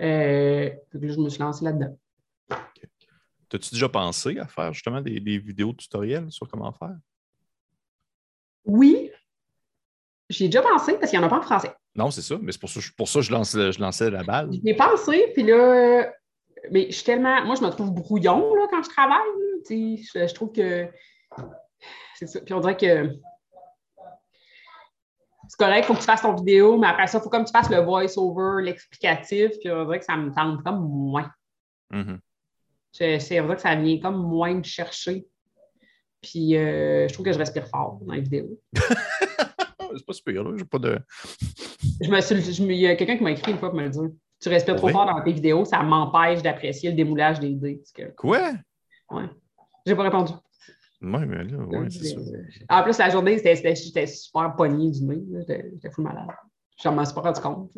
[0.00, 1.96] Euh, là, je me suis lancée là-dedans.
[3.48, 6.96] T'as-tu déjà pensé à faire justement des, des vidéos tutoriels sur comment faire?
[8.66, 9.07] Oui,
[10.28, 11.72] J'y ai déjà pensé parce qu'il n'y en a pas en français.
[11.94, 14.22] Non, c'est ça, mais c'est pour ça, pour ça que je lançais, je lançais la
[14.22, 14.50] balle.
[14.52, 16.12] J'y ai pensé, puis là,
[16.70, 17.44] mais je suis tellement.
[17.44, 19.18] Moi, je me trouve brouillon là, quand je travaille.
[19.68, 20.88] je, je, trouve que.
[22.16, 22.40] C'est ça.
[22.40, 23.14] Puis on dirait que.
[25.48, 27.46] C'est correct, il faut que tu fasses ton vidéo, mais après ça, il faut comme
[27.46, 31.30] tu fasses le voice-over, l'explicatif, puis on dirait que ça me tente comme moins.
[31.90, 32.18] Mm-hmm.
[32.92, 35.26] C'est vrai que ça vient comme moins me chercher.
[36.20, 38.60] Puis euh, je trouve que je respire fort dans les vidéos.
[39.96, 40.56] c'est pas super, là.
[40.56, 40.98] J'ai pas de.
[42.00, 44.10] je me il y a quelqu'un qui m'a écrit une fois pour me le dire.
[44.40, 47.82] Tu respires trop fort dans tes vidéos, ça m'empêche d'apprécier le démoulage des dés.
[48.16, 48.52] Quoi?
[49.10, 49.24] Ouais.
[49.84, 50.32] J'ai pas répondu.
[51.00, 52.20] Oui, mais là, ouais, c'est ça.
[52.68, 55.22] En plus, la journée, j'étais super pogné du nez.
[55.48, 56.28] J'étais fou malade.
[56.80, 57.72] Je m'en suis pas rendu compte.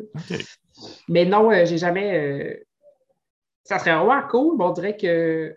[1.07, 2.17] Mais non, euh, j'ai jamais.
[2.17, 2.63] Euh,
[3.63, 5.55] ça serait vraiment cool, mais on dirait que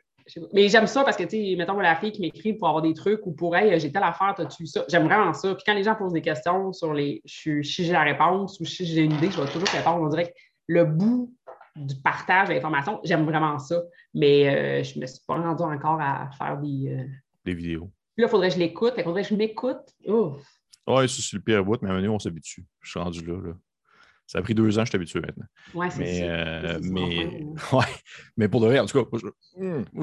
[0.52, 2.94] mais j'aime ça parce que, tu sais, mettons, la fille qui m'écrit pour avoir des
[2.94, 4.84] trucs ou pour elle, j'ai telle affaire, t'as-tu ça?
[4.88, 5.54] J'aime vraiment ça.
[5.54, 7.20] Puis quand les gens posent des questions sur les.
[7.24, 10.02] Je, si j'ai la réponse ou si j'ai une idée, je vais toujours répondre.
[10.02, 10.34] On dirait que
[10.66, 11.34] le bout
[11.76, 13.82] du partage d'informations, j'aime vraiment ça.
[14.14, 16.88] Mais euh, je ne me suis pas rendu encore à faire des.
[16.88, 17.04] Euh,
[17.44, 17.90] des vidéos.
[18.14, 18.94] Puis là, il faudrait que je l'écoute.
[18.96, 19.94] Il faudrait que je m'écoute.
[20.86, 22.64] Oui, c'est le pire bout, mais à un moment on s'habitue.
[22.80, 23.40] Je suis rendu là.
[23.42, 23.52] là.
[24.26, 25.44] Ça a pris deux ans, je suis habitué maintenant.
[25.74, 26.24] Ouais, c'est Mais, ça.
[26.24, 27.26] euh, mais,
[27.72, 27.84] ouais.
[28.36, 29.20] mais pour de vrai, en tout cas, moi,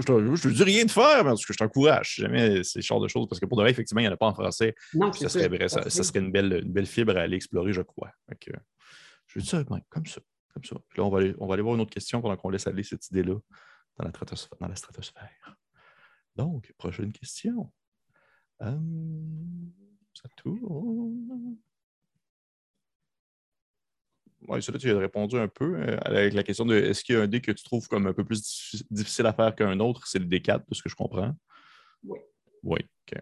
[0.01, 2.15] je, te, dis rien de faire, mais en tout cas, je t'encourage.
[2.17, 4.17] Jamais ces genres de choses, parce que pour de vrai, effectivement, il n'y en a
[4.17, 4.75] pas en français.
[4.93, 7.81] Non, ça serait, vrai, ça, serait une, belle, une belle fibre à aller explorer, je
[7.81, 8.11] crois.
[9.27, 10.21] Je dis ça comme ça.
[10.53, 10.75] Comme ça.
[10.89, 12.67] Puis là, on va, aller, on va aller voir une autre question pendant qu'on laisse
[12.67, 13.35] aller cette idée-là
[13.97, 15.57] dans la, stratosphère, dans la stratosphère.
[16.35, 17.71] Donc, prochaine question.
[18.59, 19.71] Hum,
[20.13, 21.57] ça tourne.
[24.47, 27.15] Oui, ça, là, tu as répondu un peu euh, avec la question de est-ce qu'il
[27.15, 29.55] y a un dé que tu trouves comme un peu plus diffi- difficile à faire
[29.55, 30.07] qu'un autre?
[30.07, 31.33] C'est le D4, de ce que je comprends.
[32.03, 32.19] Oui.
[32.63, 32.79] Oui,
[33.11, 33.19] OK.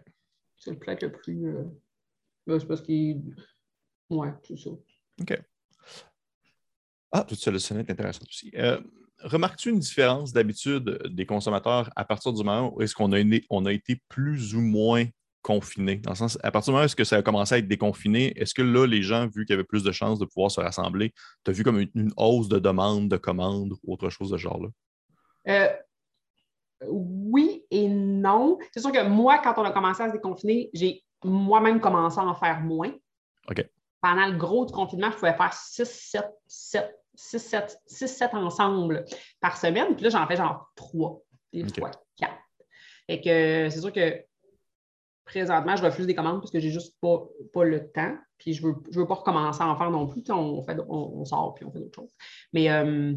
[0.56, 1.46] C'est le plat le plus.
[1.46, 3.22] euh, c'est parce qu'il.
[4.08, 4.70] Ouais, c'est ça.
[4.70, 5.42] OK.
[7.12, 8.50] Ah, tout ça, ça est intéressant aussi.
[8.56, 8.80] Euh,
[9.22, 13.44] Remarques-tu une différence d'habitude des consommateurs à partir du moment où est-ce qu'on a, né-
[13.50, 15.04] on a été plus ou moins
[15.42, 15.96] confiné?
[15.96, 17.68] Dans le sens, à partir du moment où est-ce que ça a commencé à être
[17.68, 20.50] déconfiné, est-ce que là, les gens, vu qu'il y avait plus de chances de pouvoir
[20.50, 21.12] se rassembler,
[21.44, 24.36] tu as vu comme une, une hausse de demande, de commandes ou autre chose de
[24.36, 24.68] ce genre-là?
[25.48, 25.68] Euh,
[26.86, 28.58] oui et non.
[28.72, 32.24] C'est sûr que moi, quand on a commencé à se déconfiner, j'ai moi-même commencé à
[32.24, 32.92] en faire moins.
[33.48, 33.66] OK.
[34.00, 38.34] Pendant le gros du confinement, je pouvais faire 6, 7, 7, 6, 7, 6, 7
[38.34, 39.04] ensemble
[39.40, 39.94] par semaine.
[39.94, 41.20] Puis là, j'en fais genre 3,
[41.52, 41.78] des OK.
[41.78, 42.32] fois 4.
[43.06, 44.24] Fait que euh, c'est sûr que
[45.30, 47.22] présentement, je refuse des commandes parce que j'ai juste pas,
[47.52, 48.16] pas le temps.
[48.36, 50.22] Puis je veux, je veux pas recommencer à en faire non plus.
[50.30, 52.14] On, fait, on, sort puis on fait d'autres choses.
[52.52, 53.14] Mais euh,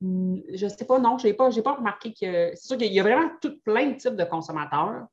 [0.00, 2.50] Je sais pas, non, je n'ai pas, j'ai pas remarqué que.
[2.54, 5.06] C'est sûr qu'il y a vraiment tout plein de types de consommateurs.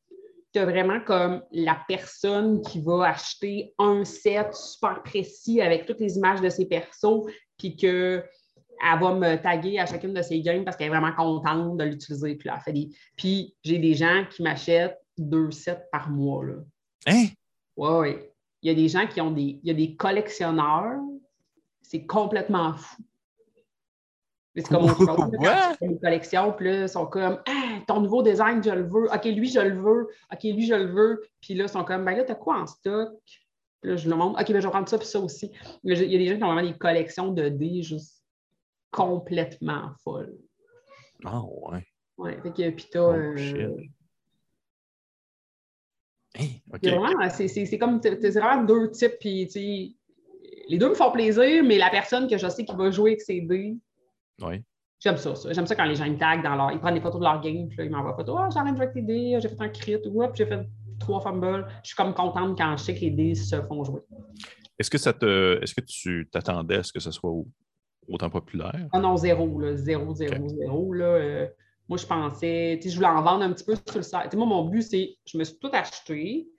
[0.54, 6.00] Tu as vraiment comme la personne qui va acheter un set super précis avec toutes
[6.00, 7.26] les images de ses persos,
[7.58, 7.78] puis
[8.80, 11.84] qu'elle va me taguer à chacune de ses games parce qu'elle est vraiment contente de
[11.84, 12.36] l'utiliser.
[12.36, 12.90] Puis, là, elle fait des...
[13.16, 16.46] puis j'ai des gens qui m'achètent deux sets par mois.
[16.46, 16.56] Là.
[17.08, 17.26] Hein?
[17.78, 18.16] Oui, oui.
[18.62, 19.60] Il y a des gens qui ont des.
[19.64, 21.00] Il y a des collectionneurs.
[21.82, 23.04] C'est complètement fou.
[24.56, 25.32] Mais C'est comme on parle,
[25.82, 29.06] une collection, puis là, ils sont comme Ah, ton nouveau design, je le veux.
[29.14, 30.08] OK, lui, je le veux.
[30.32, 31.22] OK, lui, je le veux.
[31.42, 33.12] Puis là, ils sont comme Ben là, t'as quoi en stock?
[33.82, 34.40] Puis là, je le montre.
[34.40, 35.52] OK, ben, je vais prendre ça puis ça aussi.
[35.84, 38.15] Mais Il y a des gens qui ont vraiment des collections de dés juste
[38.92, 40.38] complètement folles.
[41.24, 41.86] Ah, ouais.
[42.18, 43.02] Ouais, fait que, puis t'as.
[43.02, 43.78] Oh, euh?
[46.74, 47.30] OK.
[47.38, 49.98] C'est comme, t'as- vraiment deux types, puis
[50.68, 53.22] les deux me font plaisir, mais la personne que je sais qui va jouer avec
[53.22, 53.78] ses dés,
[54.42, 54.62] Ouais.
[55.00, 55.54] j'aime ça, ça.
[55.54, 57.40] J'aime ça quand les gens me taguent dans leur, ils prennent des photos de leur
[57.42, 59.38] game, puis là, ils m'envoient des photos, ah, j'ai envie de jouer avec tes dés,
[59.42, 60.68] j'ai fait un crit, ou hop, j'ai fait
[61.00, 61.68] trois fumbles.
[61.84, 64.02] Je suis comme contente quand je sais que les dés se font jouer.
[64.78, 65.62] Est-ce que ça te.
[65.62, 67.48] Est-ce que tu t'attendais à ce que ce soit au-
[68.08, 68.88] autant populaire?
[68.92, 71.06] Ah non, zéro, là, zéro, zéro, zéro, là.
[71.06, 71.48] euh,
[71.88, 74.34] moi, je pensais, tu sais, je voulais en vendre un petit peu sur le site.
[74.34, 76.50] Moi, mon but, c'est, je me suis tout acheté.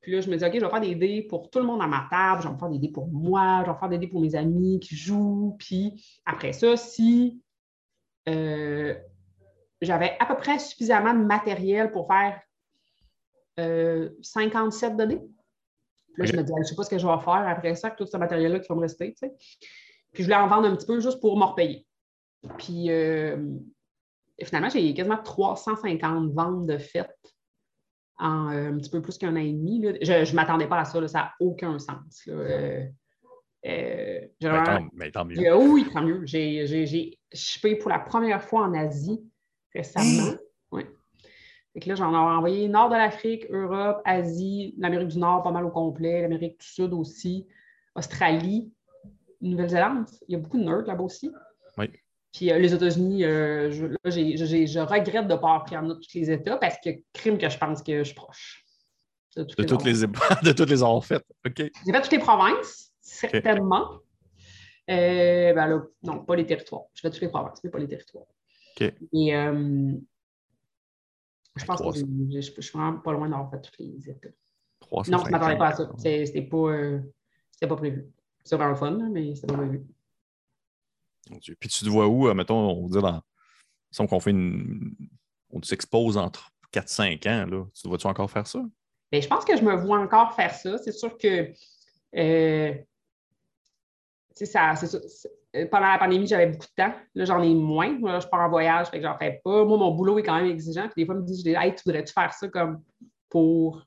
[0.00, 1.82] Puis là, je me dis, OK, je vais faire des dés pour tout le monde
[1.82, 3.98] à ma table, je vais me faire des dés pour moi, je vais faire des
[3.98, 5.56] dés pour mes amis qui jouent.
[5.58, 7.42] Puis après ça, si
[8.28, 8.94] euh,
[9.82, 12.40] j'avais à peu près suffisamment de matériel pour faire
[13.58, 15.20] euh, 57 de dés,
[16.14, 17.74] puis là, je me dis, je ne sais pas ce que je vais faire après
[17.74, 19.34] ça, avec tout ce matériel-là qui va me rester, tu sais.
[20.12, 21.86] Puis je voulais en vendre un petit peu juste pour me repayer.
[22.58, 23.36] Puis euh,
[24.42, 27.34] finalement, j'ai quasiment 350 ventes de fêtes
[28.18, 29.80] en euh, un petit peu plus qu'un an et demi.
[29.80, 29.92] là.
[30.00, 32.26] Je ne m'attendais pas à ça, là, ça n'a aucun sens.
[32.26, 32.34] là.
[33.66, 35.56] Euh, vraiment- tant, mais tant mieux.
[35.56, 36.24] oui, tant mieux.
[36.24, 39.20] J'ai shippé pour la première fois en Asie
[39.74, 40.34] récemment.
[40.70, 40.84] Oui.
[41.72, 45.50] Fait que là, j'en ai envoyé nord de l'Afrique, Europe, Asie, l'Amérique du Nord, pas
[45.50, 47.46] mal au complet, l'Amérique du Sud aussi,
[47.94, 48.70] Australie,
[49.40, 50.06] Nouvelle-Zélande.
[50.28, 51.30] Il y a beaucoup de nerds là-bas aussi.
[51.76, 51.90] Oui.
[52.32, 55.82] Puis euh, les États-Unis, euh, je, là, je regrette de ne pas avoir pris en
[55.82, 58.64] note tous les États parce que crime que je pense que je suis proche.
[59.36, 59.92] De toutes De les toutes les,
[60.50, 61.24] de toutes les avoir faites.
[61.46, 61.56] OK.
[61.56, 64.00] J'ai fait toutes les provinces, certainement.
[64.90, 66.84] Euh, ben là, non, pas les territoires.
[66.94, 68.24] J'ai fait toutes les provinces, mais pas les territoires.
[68.80, 68.82] OK.
[69.12, 69.30] Et
[71.56, 72.06] je pense que 300.
[72.30, 74.28] j'ai- je je suis vraiment pas loin d'avoir fait tous les États.
[74.80, 75.08] 350.
[75.12, 75.90] Non, je ne m'attendais pas à ça.
[75.98, 77.00] C'était pas,
[77.50, 78.06] c'était pas prévu.
[78.44, 79.62] C'est vraiment le fun, mais c'était pas
[81.40, 81.56] Dieu.
[81.60, 83.22] Puis tu te vois où, euh, mettons, on va dire dans.
[83.90, 84.94] Si on fait une.
[85.50, 87.64] On s'expose entre 4-5 ans, là.
[87.74, 88.62] Tu te vois-tu encore faire ça?
[89.12, 90.76] Mais je pense que je me vois encore faire ça.
[90.78, 91.52] C'est sûr que
[92.16, 92.74] euh,
[94.34, 94.98] ça, c'est ça.
[95.08, 96.92] c'est- euh, pendant la pandémie, j'avais beaucoup de temps.
[97.14, 97.98] Là, j'en ai moins.
[98.02, 99.64] Là, je pars en voyage, fait que j'en fais pas.
[99.64, 100.84] Moi, mon boulot est quand même exigeant.
[100.88, 102.82] Puis des fois, je me dis, hey, tu voudrais-tu faire ça comme
[103.30, 103.86] pour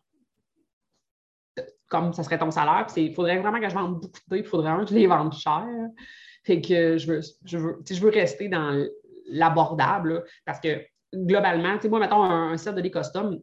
[1.91, 2.87] comme ça serait ton salaire.
[2.91, 4.95] Puis il faudrait vraiment que je vende beaucoup de dés, il faudrait vraiment que je
[4.95, 5.67] les vende cher.
[6.43, 8.83] Fait que je veux, je veux, je veux rester dans
[9.27, 10.81] l'abordable parce que
[11.13, 13.39] globalement, tu sais, moi, mettons un, un set de dés custom,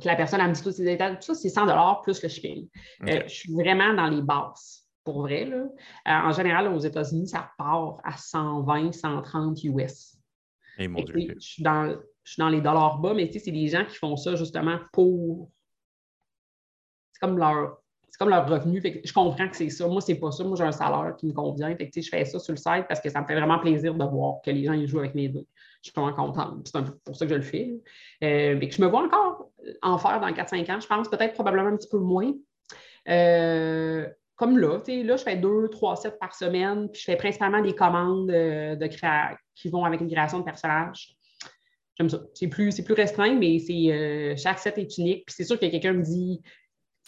[0.00, 1.66] que la personne elle me dit tous ses détails, tout ça, c'est 100
[2.02, 2.68] plus le shipping.
[3.08, 5.46] Euh, je suis vraiment dans les bases pour vrai.
[5.46, 5.56] Là.
[5.56, 5.68] Euh,
[6.06, 10.16] en général, aux États-Unis, ça part à 120, 130 US.
[10.78, 11.34] Mon Dieu.
[11.34, 13.84] Je suis dans, je suis dans les dollars bas, mais tu sais, c'est des gens
[13.84, 15.50] qui font ça justement pour.
[17.20, 17.78] C'est comme leur.
[18.08, 18.82] C'est comme leur revenu.
[18.82, 19.86] Je comprends que c'est ça.
[19.86, 20.42] Moi, c'est pas ça.
[20.42, 21.74] Moi, j'ai un salaire qui me convient.
[21.74, 24.04] Que, je fais ça sur le site parce que ça me fait vraiment plaisir de
[24.04, 25.46] voir que les gens ils jouent avec mes deux.
[25.82, 26.66] Je suis vraiment contente.
[26.66, 27.66] C'est pour ça que je le fais.
[27.66, 28.28] là.
[28.28, 29.50] Euh, mais que je me vois encore
[29.82, 31.08] en faire dans 4-5 ans, je pense.
[31.08, 32.32] Peut-être probablement un petit peu moins.
[33.08, 37.62] Euh, comme là, là, je fais deux, trois sets par semaine, puis je fais principalement
[37.62, 38.88] des commandes euh, de
[39.54, 41.14] qui vont avec une création de personnages.
[41.96, 42.20] J'aime ça.
[42.34, 43.58] C'est plus, plus restreint, mais
[44.36, 45.26] chaque set est unique.
[45.26, 46.42] Puis c'est sûr que quelqu'un me dit,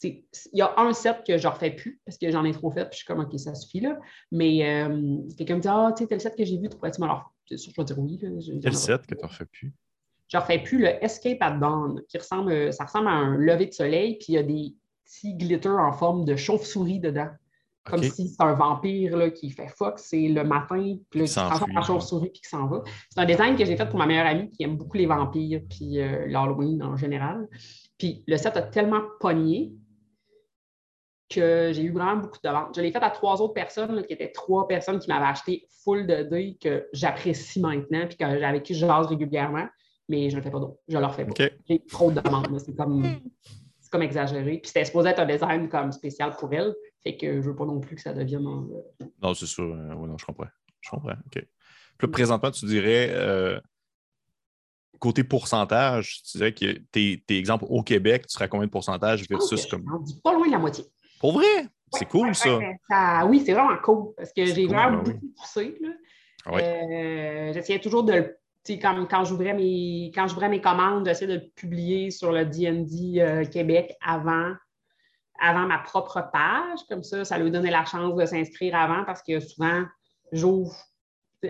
[0.09, 2.71] il y a un set que je ne refais plus parce que j'en ai trop
[2.71, 3.99] fait, puis je suis comme, OK, ça suffit là.
[4.31, 7.01] Mais euh, quelqu'un me dit, ah, tu sais, tel set que j'ai vu, tu pourrais-tu
[7.01, 7.31] me le refaire?
[7.49, 8.19] C'est sûr, je vais dire oui.
[8.23, 8.29] là.
[8.41, 9.73] Je- Quel j'en- set que tu ne refais plus?
[10.29, 13.67] je ne refais plus le Escape at Dawn, qui ressemble, ça ressemble à un lever
[13.67, 14.75] de soleil, puis il y a des
[15.05, 17.29] petits glitters en forme de chauve-souris dedans.
[17.85, 21.35] Comme si c'est un vampire là, qui fait fox, c'est le matin, puis là, qui
[21.35, 22.83] transforme en chauve-souris puis qui s'en va.
[23.11, 25.61] C'est un design que j'ai fait pour ma meilleure amie qui aime beaucoup les vampires
[25.69, 27.49] puis euh, l'Halloween en général.
[27.99, 29.73] Puis le set a tellement pogné
[31.35, 32.74] que j'ai eu vraiment beaucoup de ventes.
[32.76, 35.66] Je l'ai fait à trois autres personnes, là, qui étaient trois personnes qui m'avaient acheté
[35.85, 39.66] full de dés que j'apprécie maintenant puis que- avec qui je jase régulièrement,
[40.09, 40.78] mais je ne le fais pas d'autres.
[40.89, 41.33] Je ne leur fais pas.
[41.68, 42.59] J'ai trop de demandes.
[42.59, 43.20] C'est comme,
[43.91, 44.59] comme exagéré.
[44.59, 46.74] Puis c'était supposé être un design comme spécial pour elle.
[47.03, 48.68] Fait que je ne veux pas non plus que ça devienne un-
[49.22, 49.64] Non, c'est sûr.
[49.64, 50.47] euh, oui, non, je comprends.
[50.80, 51.11] Je comprends.
[51.26, 51.33] OK.
[51.99, 53.61] Puis là, présentement, tu dirais, euh,
[54.99, 58.70] côté pourcentage, tu dirais que tes, tes exemples au Québec, tu serais à combien de
[58.70, 59.85] pourcentage versus je comme.
[60.22, 60.85] pas loin de la moitié.
[61.23, 61.47] Pour vrai?
[61.93, 62.59] C'est cool, ouais, ça.
[62.91, 65.12] ça- Oui, c'est vraiment cool parce que j'ai cool, vraiment ben oui.
[65.14, 65.79] beaucoup poussé.
[65.81, 65.89] là.
[66.47, 66.57] Ah.
[66.57, 68.25] Euh, J'essayais toujours de le.
[68.64, 72.33] tu sais, Comme quand j'ouvrais mes, quand j'ouvrais mes commandes, j'essayais de le publier sur
[72.33, 74.53] le DND euh, Québec avant,
[75.41, 76.81] avant ma propre page.
[76.89, 79.85] Comme ça, ça lui donnait la chance de s'inscrire avant parce que souvent,
[80.33, 80.75] j'ouvre.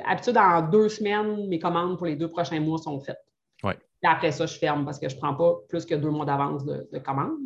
[0.06, 3.20] Habitude, en deux semaines, mes commandes pour les deux prochains mois sont faites.
[3.62, 3.74] Ouais.
[4.02, 6.24] Puis après ça, je ferme parce que je ne prends pas plus que deux mois
[6.26, 7.38] d'avance de, de commandes.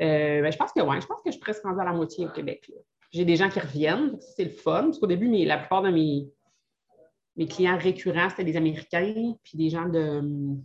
[0.00, 1.92] Euh, ben, je pense que oui, je pense que je suis presque rendue à la
[1.92, 2.70] moitié au Québec.
[3.10, 4.84] J'ai des gens qui reviennent, c'est le fun.
[4.84, 6.28] Parce qu'au début, la plupart de mes,
[7.36, 10.56] mes clients récurrents, c'était des Américains, puis des gens de.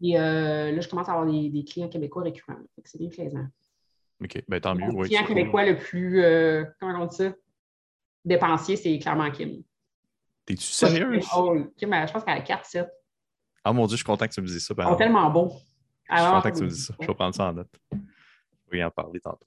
[0.00, 2.58] Et euh, là, je commence à avoir des, des clients québécois récurrents.
[2.84, 3.46] C'est bien plaisant.
[4.22, 4.42] OK.
[4.48, 4.86] Ben, tant mieux.
[4.86, 7.32] Le client québécois le plus, euh, comment on dit ça,
[8.24, 9.62] dépensier, c'est clairement Kim.
[10.46, 11.26] T'es-tu sérieuse?
[11.36, 12.88] Oh, Kim, je pense qu'elle a 4-7.
[13.64, 14.74] Ah mon Dieu, je suis content que tu me dises ça.
[14.74, 15.52] par sont exemple.
[16.10, 16.94] Je suis Alors, content que tu me dises ça.
[17.00, 17.68] Je vais prendre ça en note.
[17.92, 19.46] Je vais y en parler tantôt.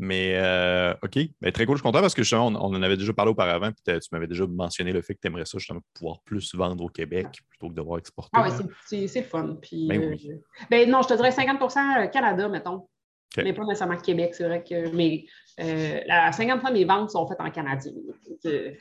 [0.00, 1.74] Mais euh, OK, Ben, très cool.
[1.76, 3.72] Je suis content parce que justement, on, on en avait déjà parlé auparavant.
[3.72, 6.84] Puis tu m'avais déjà mentionné le fait que tu aimerais ça, justement, pouvoir plus vendre
[6.84, 8.30] au Québec plutôt que devoir exporter.
[8.34, 9.56] Ah oui, c'est- le fun.
[9.60, 10.30] Puis, Ben euh, oui.
[10.70, 12.88] ben non, je te dirais 50% Canada, mettons.
[13.36, 14.88] Mais pas nécessairement Québec, c'est vrai que.
[14.94, 15.24] Mais
[15.60, 17.92] euh, la 50 de mes ventes sont faites en canadien.
[17.92, 18.72] Donc, euh,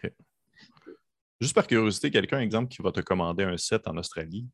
[1.39, 4.47] Juste par curiosité, quelqu'un, exemple, qui va te commander un set en Australie,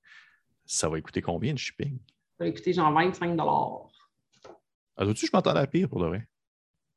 [0.66, 1.98] ça va coûter combien de shipping?
[2.38, 3.38] Ça va coûter genre 25
[4.98, 6.28] Ah, tu je m'entendais à pire pour de vrai?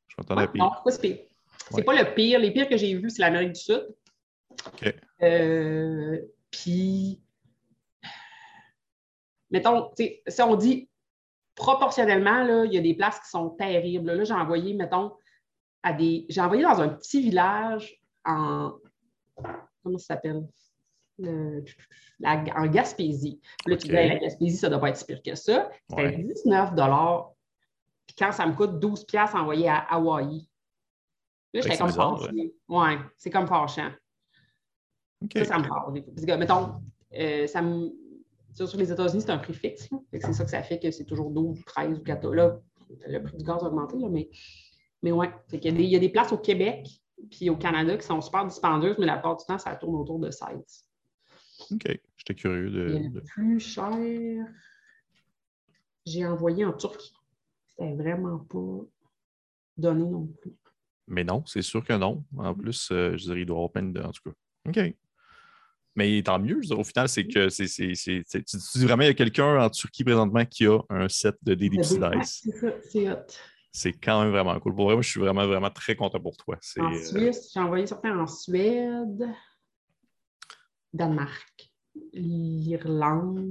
[0.07, 0.63] Je m'entendais à pire.
[0.63, 1.17] Non, c'est pire.
[1.69, 1.83] C'est Ouais.
[1.83, 2.39] pas le pire.
[2.39, 3.87] Les pires que j'ai vus, c'est l'Amérique du Sud.
[4.67, 4.95] OK.
[5.21, 7.21] Euh, puis,
[9.51, 10.89] mettons, tu sais, si on dit
[11.55, 14.11] proportionnellement, là, il y a des places qui sont terribles.
[14.11, 15.13] Là, j'ai envoyé, mettons,
[15.83, 16.25] à des.
[16.29, 18.73] J'ai envoyé dans un petit village en.
[19.83, 20.47] Comment ça s'appelle?
[21.19, 21.63] Le-
[22.19, 23.39] la- en Gaspésie.
[23.65, 23.89] Puis Là, tu OK.
[23.89, 25.69] dis, la Gaspésie, ça ne doit pas être si pire que ça.
[25.89, 26.17] C'était Ouais.
[26.23, 26.71] 19
[28.05, 30.47] Puis quand ça me coûte 12 piastres envoyé à Hawaï.
[31.53, 32.53] Là, j'étais c'est comme fâchée.
[32.67, 33.91] Ouais, c'est comme fâchant.
[35.23, 35.31] OK.
[35.37, 36.01] Ça, ça me parle.
[36.03, 36.73] Parce que, mettons,
[37.17, 37.89] euh, ça me...
[38.53, 39.89] sur sur les États-Unis, c'est un prix fixe.
[40.13, 42.35] C'est ça que ça fait que c'est toujours 12, 13 ou 14.
[42.35, 42.59] Là,
[43.07, 44.29] le prix du gaz a augmenté, là, mais,
[45.01, 45.31] mais ouais.
[45.47, 46.87] Fait qu'il y, a des- il y a des places au Québec
[47.31, 50.19] puis au Canada qui sont super dispendieuses, mais la plupart du temps, ça tourne autour
[50.19, 50.86] de 16.
[51.71, 51.99] OK.
[52.17, 52.95] J'étais curieux de.
[52.95, 54.45] Et le plus cher,
[56.05, 57.13] j'ai envoyé en Turquie.
[57.67, 58.85] C'était vraiment pas
[59.77, 60.53] donné non plus.
[61.07, 62.23] Mais non, c'est sûr que non.
[62.37, 64.01] En plus, euh, je dirais, il doit avoir plein de.
[64.01, 64.35] En tout cas.
[64.67, 64.95] OK.
[65.95, 66.59] Mais tant mieux.
[66.61, 67.65] dire, au final, c'est que c'est.
[67.65, 68.41] Tu
[68.75, 71.69] dis vraiment, il y a quelqu'un en Turquie présentement qui a un set de Ouais,
[71.69, 72.41] Dice.
[72.43, 73.25] C'est ça, c'est hot.
[73.71, 74.75] C'est quand même vraiment cool.
[74.75, 76.57] Pour vrai, moi, je suis vraiment, vraiment très content pour toi.
[76.79, 79.27] En euh, Suisse, j'ai envoyé certains en Suède,
[80.93, 81.71] Danemark,
[82.13, 83.45] l'Irlande,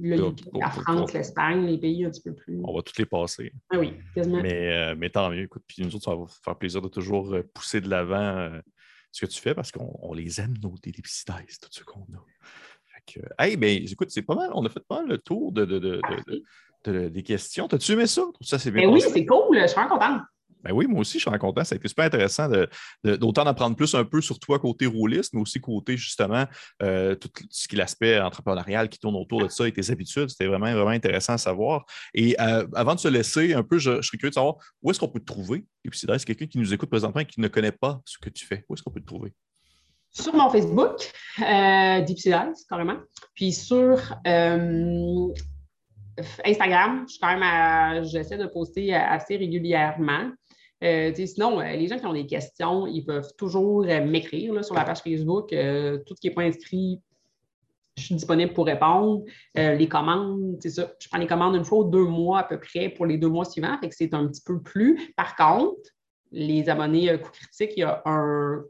[0.00, 2.60] la France, l'Espagne, les pays un petit peu plus.
[2.64, 3.52] on va toutes les passer.
[3.70, 4.42] Ah oui, quasiment.
[4.42, 5.42] Mais, euh, mais tant mieux.
[5.42, 8.60] Écoute, puis nous autres, ça va faire plaisir de toujours euh, pousser de l'avant euh,
[9.10, 11.24] ce que tu fais parce qu'on on les aime, nos Dice,
[11.60, 12.24] tout ce qu'on a.
[12.84, 14.50] Fait que, hey, ben, écoute, c'est pas mal.
[14.54, 16.42] On a fait pas mal le tour de, de, de, de-
[16.84, 17.68] de- des questions.
[17.68, 18.22] T'as-tu aimé ça?
[18.40, 19.58] ça bien ben oui, c'est cool.
[19.60, 20.22] Je suis vraiment contente.
[20.62, 21.64] Ben oui, moi aussi, je suis content.
[21.64, 22.48] Ça a été super intéressant
[23.04, 26.46] d'autant d'apprendre plus un peu sur toi côté rouliste, mais aussi côté justement
[26.82, 30.28] euh, tout ce qui est l'aspect entrepreneurial qui tourne autour de ça et tes habitudes.
[30.28, 31.84] C'était vraiment, vraiment intéressant à savoir.
[32.14, 35.00] Et euh, avant de se laisser un peu, je, serais curieux de savoir où est-ce
[35.00, 35.64] qu'on peut te trouver?
[35.84, 38.30] Et puis, c'est quelqu'un qui nous écoute présentement et qui ne connaît pas ce que
[38.30, 38.64] tu fais.
[38.68, 39.32] Où est-ce qu'on peut te trouver?
[40.14, 41.10] Sur mon Facebook,
[41.40, 42.04] euh,
[42.68, 42.98] carrément.
[43.34, 45.28] Puis sur euh,
[46.44, 50.30] Instagram, je quand même j'essaie de poster assez régulièrement.
[50.82, 54.74] Euh, sinon, euh, les gens qui ont des questions, ils peuvent toujours euh, m'écrire sur
[54.74, 55.48] la page Facebook.
[55.50, 57.00] tout ce qui n'est pas inscrit,
[57.96, 59.24] je suis disponible pour répondre.
[59.54, 60.92] les commandes, c'est ça.
[60.98, 63.28] Je prends les commandes une fois ou deux mois à peu près pour les deux
[63.28, 65.12] mois suivants, fait que c'est un petit peu plus.
[65.16, 65.90] Par contre,
[66.30, 68.64] les abonnés coup critique, il y a un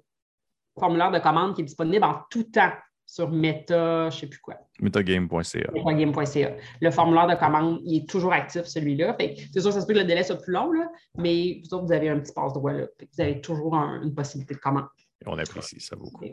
[0.78, 2.72] formulaire de commande qui est disponible en tout temps
[3.12, 4.56] sur Meta, je ne sais plus quoi.
[4.80, 5.70] Metagame.ca.
[5.74, 6.56] Metagame.ca.
[6.80, 9.14] Le formulaire de commande, il est toujours actif, celui-là.
[9.52, 11.92] C'est sûr, ça se peut que le délai soit plus long, là, mais vous, vous
[11.92, 12.72] avez un petit passe-droit.
[12.72, 14.86] Vous avez toujours une possibilité de commande.
[15.26, 16.24] On apprécie ça beaucoup.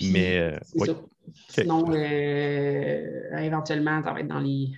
[0.00, 0.90] mais euh, oui.
[1.48, 4.70] Sinon, euh, éventuellement, ça va être dans les.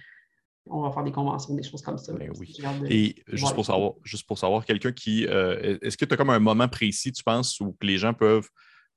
[0.64, 2.14] On va faire des conventions, des choses comme ça.
[2.14, 2.56] Ben oui.
[2.88, 5.26] Et juste pour, savoir, juste pour savoir, quelqu'un qui.
[5.26, 8.48] Euh, est-ce que tu as comme un moment précis, tu penses, où les gens peuvent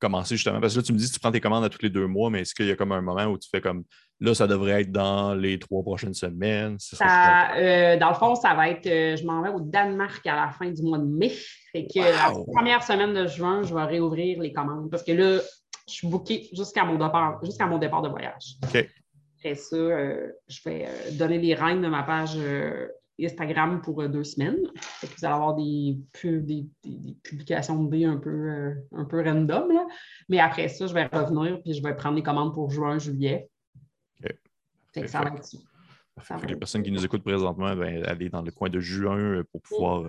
[0.02, 0.60] commencer justement?
[0.60, 2.08] Parce que là, tu me dis que tu prends tes commandes à tous les deux
[2.08, 3.84] mois, mais est-ce qu'il y a comme un moment où tu fais comme
[4.20, 6.78] là, ça devrait être dans les trois prochaines semaines?
[7.02, 10.49] Euh, dans le fond, ça va être euh, je m'en vais au Danemark à la
[10.52, 11.32] fin du mois de mai.
[11.72, 15.39] Fait que la première semaine de juin, je vais réouvrir les commandes parce que là,
[15.88, 18.56] je suis booké jusqu'à mon départ, jusqu'à mon départ de voyage.
[18.64, 18.88] OK.
[19.38, 22.38] Après ça, euh, je vais donner les règles de ma page
[23.26, 24.59] Instagram pour euh, deux semaines.
[25.01, 26.67] vous allez avoir des, des,
[27.24, 29.69] publications de dés un peu, euh, un peu random.
[30.30, 33.49] Mais après ça, je vais revenir puis je vais prendre les commandes pour juin, juillet.
[35.05, 35.49] Ça va être
[36.47, 39.61] les personnes qui nous écoutent présentement, ben, aller dans le coin de juin euh, pour
[39.61, 40.05] pouvoir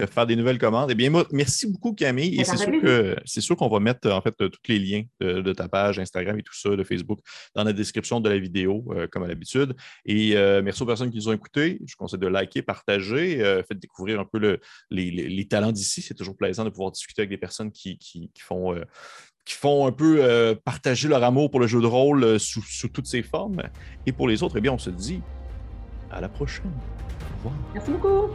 [0.00, 0.90] euh, faire des nouvelles commandes.
[0.90, 2.40] Eh bien, merci beaucoup, Camille.
[2.40, 5.52] Et c'est sûr, que, c'est sûr qu'on va mettre en fait tous les liens de,
[5.52, 7.20] ta page Instagram et tout ça, de Facebook,
[7.54, 9.74] dans la description de la vidéo, euh, comme à l'habitude.
[10.04, 11.80] Et merci aux personnes qui nous ont écoutés.
[11.86, 13.38] Je conseille de liker, partager,
[13.68, 14.58] faites découvrir un peu
[14.90, 16.02] les, talents d'ici.
[16.02, 17.98] C'est toujours plaisant de pouvoir discuter avec des personnes qui,
[18.38, 18.74] font
[19.44, 23.06] qui font un peu partager leur amour pour le jeu de rôle sous, sous, toutes
[23.06, 23.62] ses formes.
[24.06, 25.20] Et pour les autres, eh bien, on se dit
[26.12, 26.70] à la prochaine.
[26.70, 27.54] Au revoir.
[27.74, 28.28] Merci beaucoup.